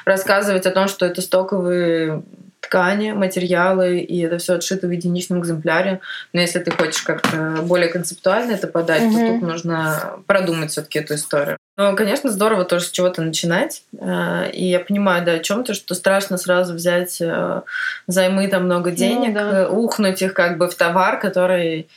[0.04, 2.22] рассказывать о том, что это стоковые
[2.66, 6.00] ткани, материалы, и это все отшито в единичном экземпляре.
[6.32, 9.26] Но если ты хочешь как-то более концептуально это подать, mm-hmm.
[9.26, 11.56] то тут нужно продумать все-таки эту историю.
[11.76, 13.82] Но, конечно, здорово тоже с чего-то начинать.
[13.98, 17.62] Э, и я понимаю, да, о чем-то, что страшно сразу взять э,
[18.06, 19.68] займы там много ну денег, ну, да.
[19.68, 21.88] ухнуть их как бы в товар, который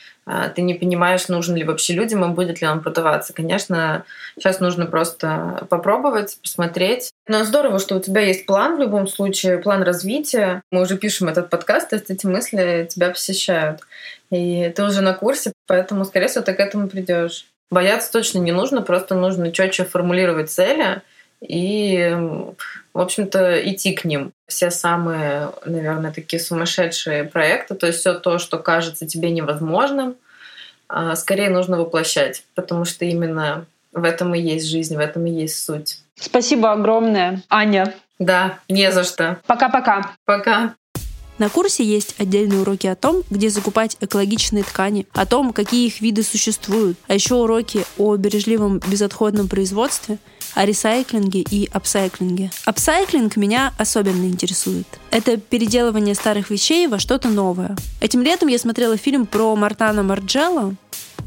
[0.54, 3.32] ты не понимаешь, нужен ли вообще людям и будет ли он продаваться.
[3.32, 4.04] Конечно,
[4.36, 7.10] сейчас нужно просто попробовать, посмотреть.
[7.26, 10.62] Но здорово, что у тебя есть план в любом случае, план развития.
[10.70, 13.80] Мы уже пишем этот подкаст, то есть эти мысли тебя посещают.
[14.30, 17.46] И ты уже на курсе, поэтому, скорее всего, ты к этому придешь.
[17.70, 21.02] Бояться точно не нужно, просто нужно четче формулировать цели
[21.40, 22.16] и,
[22.92, 24.32] в общем-то, идти к ним.
[24.46, 30.16] Все самые, наверное, такие сумасшедшие проекты, то есть все то, что кажется тебе невозможным,
[30.88, 35.30] а, скорее нужно воплощать, потому что именно в этом и есть жизнь, в этом и
[35.30, 35.98] есть суть.
[36.16, 37.94] Спасибо огромное, Аня.
[38.18, 39.40] Да, не за что.
[39.46, 40.12] Пока-пока.
[40.24, 40.74] Пока.
[41.38, 46.02] На курсе есть отдельные уроки о том, где закупать экологичные ткани, о том, какие их
[46.02, 50.18] виды существуют, а еще уроки о бережливом безотходном производстве,
[50.54, 52.50] о ресайклинге и апсайклинге.
[52.64, 54.86] Апсайклинг меня особенно интересует.
[55.10, 57.76] Это переделывание старых вещей во что-то новое.
[58.00, 60.74] Этим летом я смотрела фильм про Мартана Марджелло,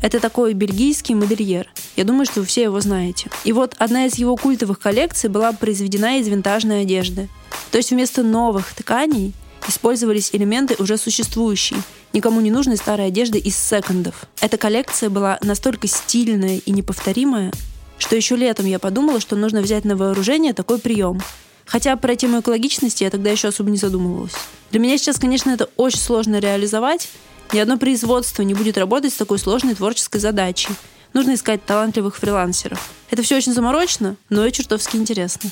[0.04, 1.70] это такой бельгийский модельер.
[1.96, 3.30] Я думаю, что вы все его знаете.
[3.46, 7.30] И вот одна из его культовых коллекций была произведена из винтажной одежды.
[7.72, 9.34] То есть вместо новых тканей
[9.66, 11.80] использовались элементы уже существующие,
[12.12, 14.26] никому не нужной старой одежды из секондов.
[14.42, 17.54] Эта коллекция была настолько стильная и неповторимая,
[17.98, 21.22] что еще летом я подумала, что нужно взять на вооружение такой прием.
[21.66, 24.34] Хотя про тему экологичности я тогда еще особо не задумывалась.
[24.72, 27.10] Для меня сейчас, конечно, это очень сложно реализовать.
[27.54, 30.70] Ни одно производство не будет работать с такой сложной творческой задачей.
[31.14, 32.92] Нужно искать талантливых фрилансеров.
[33.12, 35.52] Это все очень заморочно, но и чертовски интересно.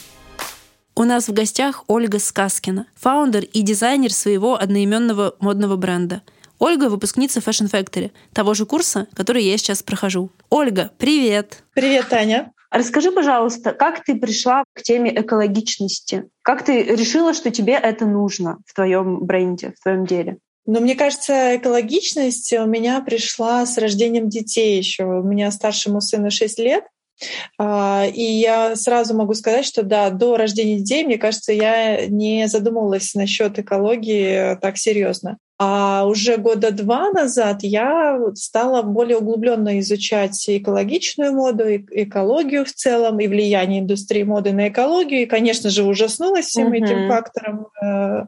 [0.95, 6.21] У нас в гостях Ольга Сказкина, фаундер и дизайнер своего одноименного модного бренда.
[6.61, 10.29] Ольга— выпускница Fashion Factory, того же курса, который я сейчас прохожу.
[10.51, 11.63] Ольга, привет!
[11.73, 12.51] Привет, Таня!
[12.69, 16.29] Расскажи, пожалуйста, как ты пришла к теме экологичности?
[16.43, 20.37] Как ты решила, что тебе это нужно в твоем бренде, в твоем деле?
[20.67, 25.05] Но мне кажется, экологичность у меня пришла с рождением детей еще.
[25.05, 26.83] У меня старшему сыну 6 лет.
[27.57, 32.47] А, и я сразу могу сказать, что да, до рождения детей, мне кажется, я не
[32.47, 35.37] задумывалась насчет экологии так серьезно.
[35.63, 43.19] А уже года два назад я стала более углубленно изучать экологичную моду, экологию в целом
[43.19, 45.21] и влияние индустрии моды на экологию.
[45.21, 46.77] И, конечно же, ужаснулась всем uh-huh.
[46.77, 47.67] этим фактором.
[47.79, 48.25] Э,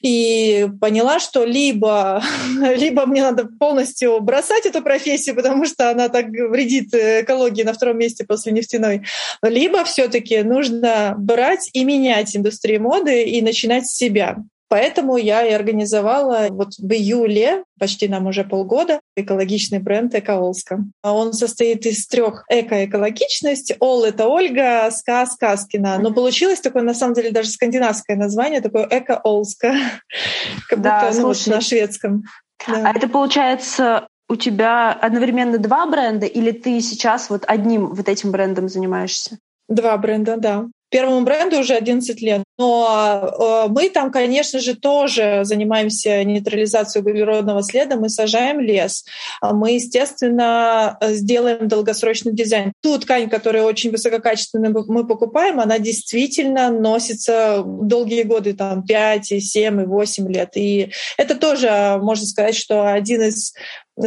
[0.00, 2.22] и поняла, что либо,
[2.74, 7.98] либо мне надо полностью бросать эту профессию, потому что она так вредит экологии на втором
[7.98, 9.02] месте после нефтяной,
[9.42, 14.38] либо все-таки нужно брать и менять индустрию моды и начинать с себя.
[14.68, 20.84] Поэтому я и организовала вот в июле, почти нам уже полгода, экологичный бренд Экоолска.
[21.02, 23.74] Он состоит из трех эко-экологичность.
[23.78, 25.98] Ол— это Ольга, Ска— Сказкина.
[25.98, 29.74] Но получилось такое, на самом деле, даже скандинавское название, такое Эко-Олска.
[30.68, 32.24] Как будто ну, вот на шведском.
[32.66, 32.88] Да.
[32.88, 38.32] А это получается у тебя одновременно два бренда, или ты сейчас вот одним вот этим
[38.32, 39.38] брендом занимаешься?
[39.68, 40.66] Два бренда, да.
[40.88, 42.44] Первому бренду уже 11 лет.
[42.58, 47.96] Но э, мы там, конечно же, тоже занимаемся нейтрализацией углеродного следа.
[47.96, 49.04] Мы сажаем лес.
[49.40, 52.72] А мы, естественно, сделаем долгосрочный дизайн.
[52.82, 59.82] Ту ткань, которая очень высококачественная, мы покупаем, она действительно носится долгие годы, там 5, 7
[59.82, 60.50] и 8 лет.
[60.56, 63.54] И это тоже, можно сказать, что один из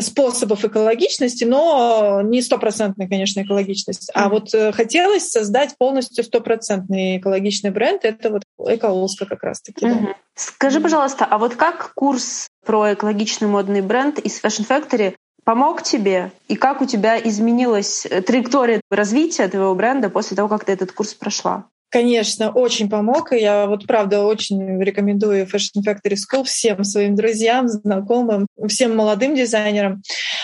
[0.02, 4.12] способов экологичности, но не стопроцентная, конечно, экологичность.
[4.14, 8.06] А вот э, хотелось создать полностью стопроцентный экологичный бренд.
[8.06, 9.86] Это вот Экоолска как раз-таки.
[9.86, 10.16] Да.
[10.36, 16.32] Скажи, пожалуйста, а вот как курс про экологичный модный бренд из Fashion Factory помог тебе?
[16.48, 20.92] И как у тебя изменилась э, траектория развития твоего бренда после того, как ты этот
[20.92, 21.66] курс прошла?
[21.90, 23.34] Конечно, очень помог.
[23.34, 29.36] И я вот правда очень рекомендую Fashion Factory School всем своим друзьям, знакомым, всем молодым
[29.36, 30.04] дизайнерам.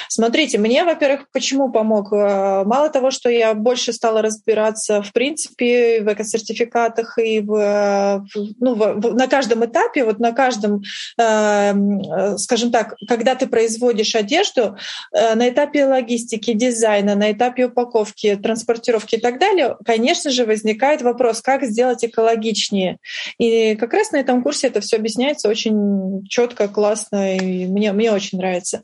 [0.09, 2.11] Смотрите, мне, во-первых, почему помог?
[2.13, 8.25] Э, мало того, что я больше стала разбираться в принципе в эко-сертификатах и в,
[8.59, 10.81] ну, в, на каждом этапе, вот на каждом,
[11.17, 14.77] эм, э, скажем так, когда ты производишь одежду,
[15.11, 21.01] э, на этапе логистики, дизайна, на этапе упаковки, транспортировки и так далее, конечно же, возникает
[21.01, 22.97] вопрос, как сделать экологичнее.
[23.37, 28.11] И как раз на этом курсе это все объясняется очень четко, классно, и мне, мне
[28.11, 28.83] очень нравится.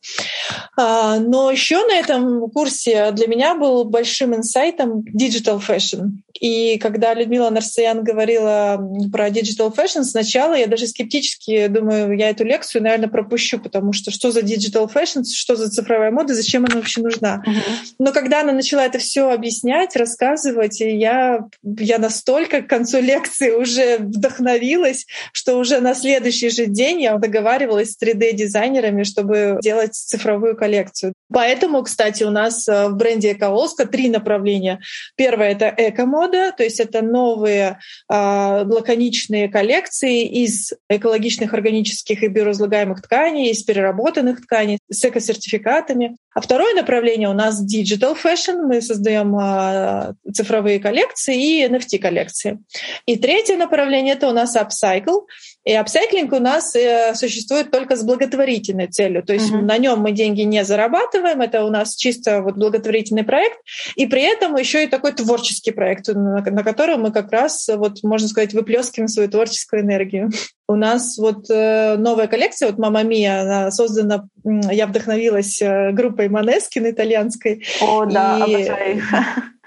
[0.77, 6.11] А, но еще на этом курсе для меня был большим инсайтом digital fashion.
[6.39, 8.81] И когда Людмила Нарсаян говорила
[9.11, 14.09] про digital fashion, сначала я даже скептически думаю, я эту лекцию, наверное, пропущу, потому что
[14.09, 17.43] что за digital fashion, что за цифровая мода, зачем она вообще нужна?
[17.45, 17.93] Uh-huh.
[17.99, 23.97] Но когда она начала это все объяснять, рассказывать, я, я настолько к концу лекции уже
[23.97, 31.13] вдохновилась, что уже на следующий же день я договаривалась с 3D-дизайнерами, чтобы делать цифровую коллекцию.
[31.31, 34.81] Поэтому, кстати, у нас э, в бренде Экоолска три направления.
[35.15, 37.79] Первое— это эко-мода, то есть это новые
[38.09, 46.17] э, лаконичные коллекции из экологичных, органических и биоразлагаемых тканей, из переработанных тканей с эко-сертификатами.
[46.33, 48.63] А второе направление у нас digital fashion.
[48.63, 52.59] Мы создаем э, цифровые коллекции и NFT-коллекции.
[53.05, 55.25] И третье направление— это у нас upcycle.
[55.63, 59.23] И апсайклинг у нас э, существует только с благотворительной целью.
[59.23, 59.61] То есть uh-huh.
[59.61, 63.59] на нем мы деньги не зарабатываем, это у нас чисто вот благотворительный проект.
[63.95, 68.03] И при этом еще и такой творческий проект, на, на котором мы как раз, вот,
[68.03, 70.31] можно сказать, выплескиваем свою творческую энергию.
[70.67, 76.29] У нас вот э, новая коллекция, вот «Мама Мия», она создана, я вдохновилась э, группой
[76.29, 77.63] Манескин итальянской.
[77.81, 78.55] О, да, и...
[78.55, 79.05] обожаю их.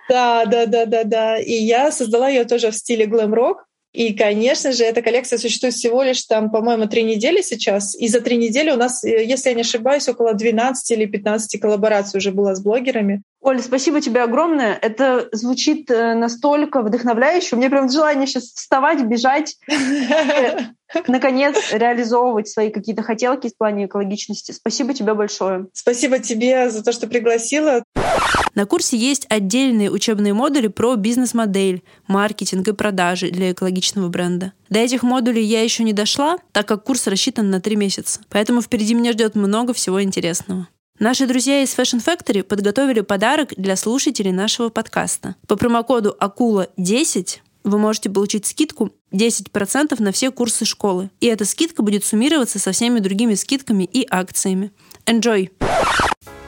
[0.07, 1.38] Да, да, да, да, да.
[1.38, 3.64] И я создала ее тоже в стиле глэм-рок.
[3.95, 7.95] И, конечно же, эта коллекция существует всего лишь там, по-моему, три недели сейчас.
[7.95, 11.61] И за три недели у нас, э, если я не ошибаюсь, около 12 или 15
[11.61, 13.22] коллабораций уже было с блогерами.
[13.40, 14.76] Оля, спасибо тебе огромное.
[14.82, 17.55] Это звучит э, настолько вдохновляюще.
[17.55, 19.59] У меня прям желание сейчас вставать, бежать,
[21.07, 24.51] наконец реализовывать свои какие-то хотелки в плане экологичности.
[24.51, 25.68] Спасибо тебе большое.
[25.72, 27.84] Спасибо тебе за то, что пригласила.
[28.55, 34.53] На курсе есть отдельные учебные модули про бизнес-модель, маркетинг и продажи для экологичного бренда.
[34.69, 38.21] До этих модулей я еще не дошла, так как курс рассчитан на три месяца.
[38.29, 40.69] Поэтому впереди меня ждет много всего интересного.
[41.01, 45.35] Наши друзья из Fashion Factory подготовили подарок для слушателей нашего подкаста.
[45.49, 51.11] По промокоду АКУЛА10 вы можете получить скидку 10% на все курсы школы.
[51.21, 54.71] И эта скидка будет суммироваться со всеми другими скидками и акциями.
[55.07, 55.51] Enjoy!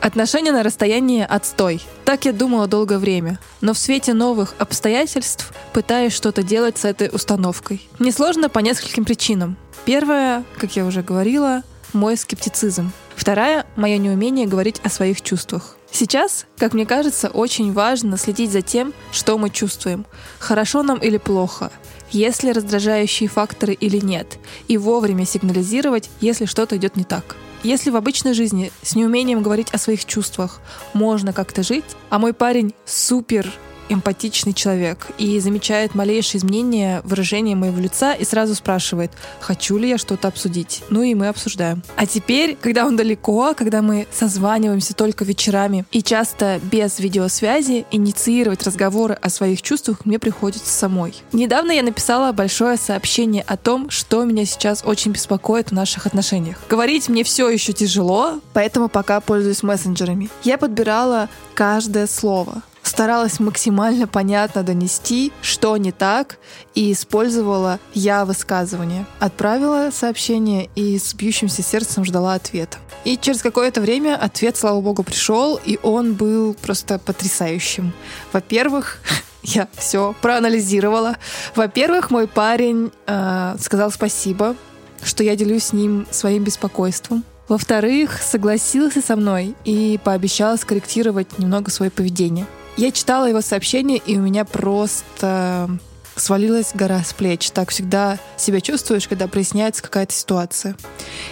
[0.07, 1.83] Отношения на расстоянии— отстой.
[2.05, 3.41] Так я думала долгое время.
[3.61, 7.83] Но в свете новых обстоятельств пытаюсь что-то делать с этой установкой.
[7.99, 9.57] Мне сложно по нескольким причинам.
[9.85, 12.93] Первое, как я уже говорила, мой скептицизм.
[13.17, 15.77] Вторая— мое неумение говорить о своих чувствах.
[15.91, 20.07] Сейчас, как мне кажется, очень важно следить за тем, что мы чувствуем.
[20.39, 21.73] Хорошо нам или плохо,
[22.13, 24.39] есть ли раздражающие факторы или нет,
[24.69, 27.35] и вовремя сигнализировать, если что-то идет не так.
[27.63, 30.61] Если в обычной жизни с неумением говорить о своих чувствах
[30.93, 33.51] можно как-то жить, а мой парень супер
[33.89, 39.99] эмпатичный человек и замечает малейшие изменения выражения моего лица и сразу спрашивает, хочу ли я
[39.99, 40.82] что-то обсудить.
[40.91, 41.82] Ну и мы обсуждаем.
[41.97, 48.62] А теперь, когда он далеко, когда мы созваниваемся только вечерами и часто без видеосвязи, инициировать
[48.64, 51.14] разговоры о своих чувствах мне приходится самой.
[51.32, 56.59] Недавно я написала большое сообщение о том, что меня сейчас очень беспокоит в наших отношениях.
[56.68, 60.30] Говорить мне все еще тяжело, поэтому пока пользуюсь мессенджерами.
[60.45, 66.39] Я подбирала каждое слово старалась максимально понятно донести, что не так,
[66.74, 69.07] и использовала я высказывание.
[69.18, 72.78] Отправила сообщение и с бьющимся сердцем ждала ответа.
[73.05, 77.93] И через какое-то время ответ, слава богу, пришел, и он был просто потрясающим.
[78.32, 78.99] Во-первых,
[79.43, 81.16] я все проанализировала.
[81.55, 84.57] Во-первых, мой парень э, сказал спасибо,
[85.03, 87.24] что я делюсь с ним своим беспокойством.
[87.49, 92.47] Во-вторых, согласился со мной и пообещал скорректировать немного свое поведение.
[92.77, 95.70] Я читала его сообщение, и у меня просто
[96.14, 97.51] свалилась гора с плеч.
[97.51, 100.77] Так всегда себя чувствуешь, когда проясняется какая-то ситуация.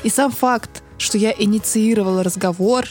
[0.05, 2.87] И сам факт, что я инициировала разговор,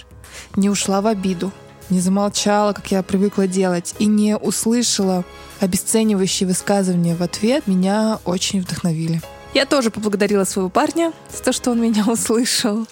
[0.55, 1.51] не ушла в обиду,
[1.89, 5.23] не замолчала, как я привыкла делать, и не услышала
[5.59, 9.21] обесценивающие высказывания в ответ, меня очень вдохновили.
[9.53, 12.87] Я тоже поблагодарила своего парня за то, что он меня услышал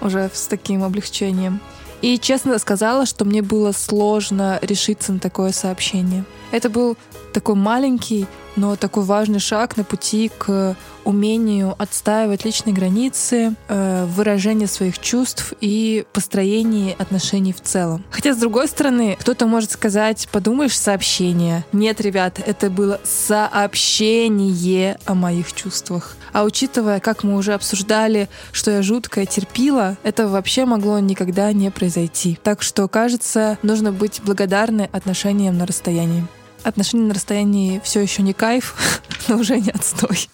[0.00, 1.60] уже с таким облегчением.
[2.00, 6.24] И честно сказала, что мне было сложно решиться на такое сообщение.
[6.52, 6.96] Это был
[7.32, 8.26] такой маленький,
[8.56, 15.54] но такой важный шаг на пути к умению отстаивать личные границы, э, выражение своих чувств
[15.60, 18.04] и построение отношений в целом.
[18.10, 21.64] Хотя, с другой стороны, кто-то может сказать, подумаешь, сообщение.
[21.72, 26.16] Нет, ребят, это было сообщение о моих чувствах.
[26.32, 31.70] А учитывая, как мы уже обсуждали, что я жутко терпила, это вообще могло никогда не
[31.70, 32.38] произойти.
[32.42, 36.26] Так что, кажется, нужно быть благодарны отношениям на расстоянии
[36.64, 40.28] отношения на расстоянии все еще не кайф, но уже не отстой.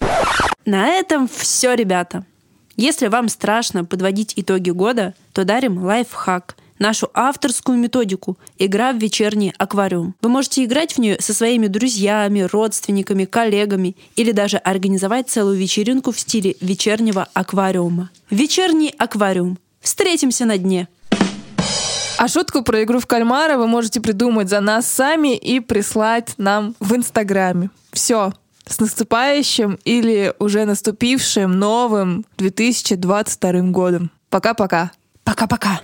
[0.64, 2.24] На этом все, ребята.
[2.76, 9.52] Если вам страшно подводить итоги года, то дарим лайфхак– нашу авторскую методику «Игра в вечерний
[9.58, 10.14] аквариум».
[10.20, 16.12] Вы можете играть в нее со своими друзьями, родственниками, коллегами или даже организовать целую вечеринку
[16.12, 18.10] в стиле вечернего аквариума.
[18.30, 19.58] Вечерний аквариум.
[19.80, 20.88] Встретимся на дне.
[22.16, 26.74] А шутку про игру в кальмара вы можете придумать за нас сами и прислать нам
[26.80, 27.70] в Инстаграме.
[27.92, 28.32] Все.
[28.66, 34.10] С наступающим или уже наступившим новым 2022 годом.
[34.30, 34.90] Пока-пока.
[35.24, 35.80] Пока-пока.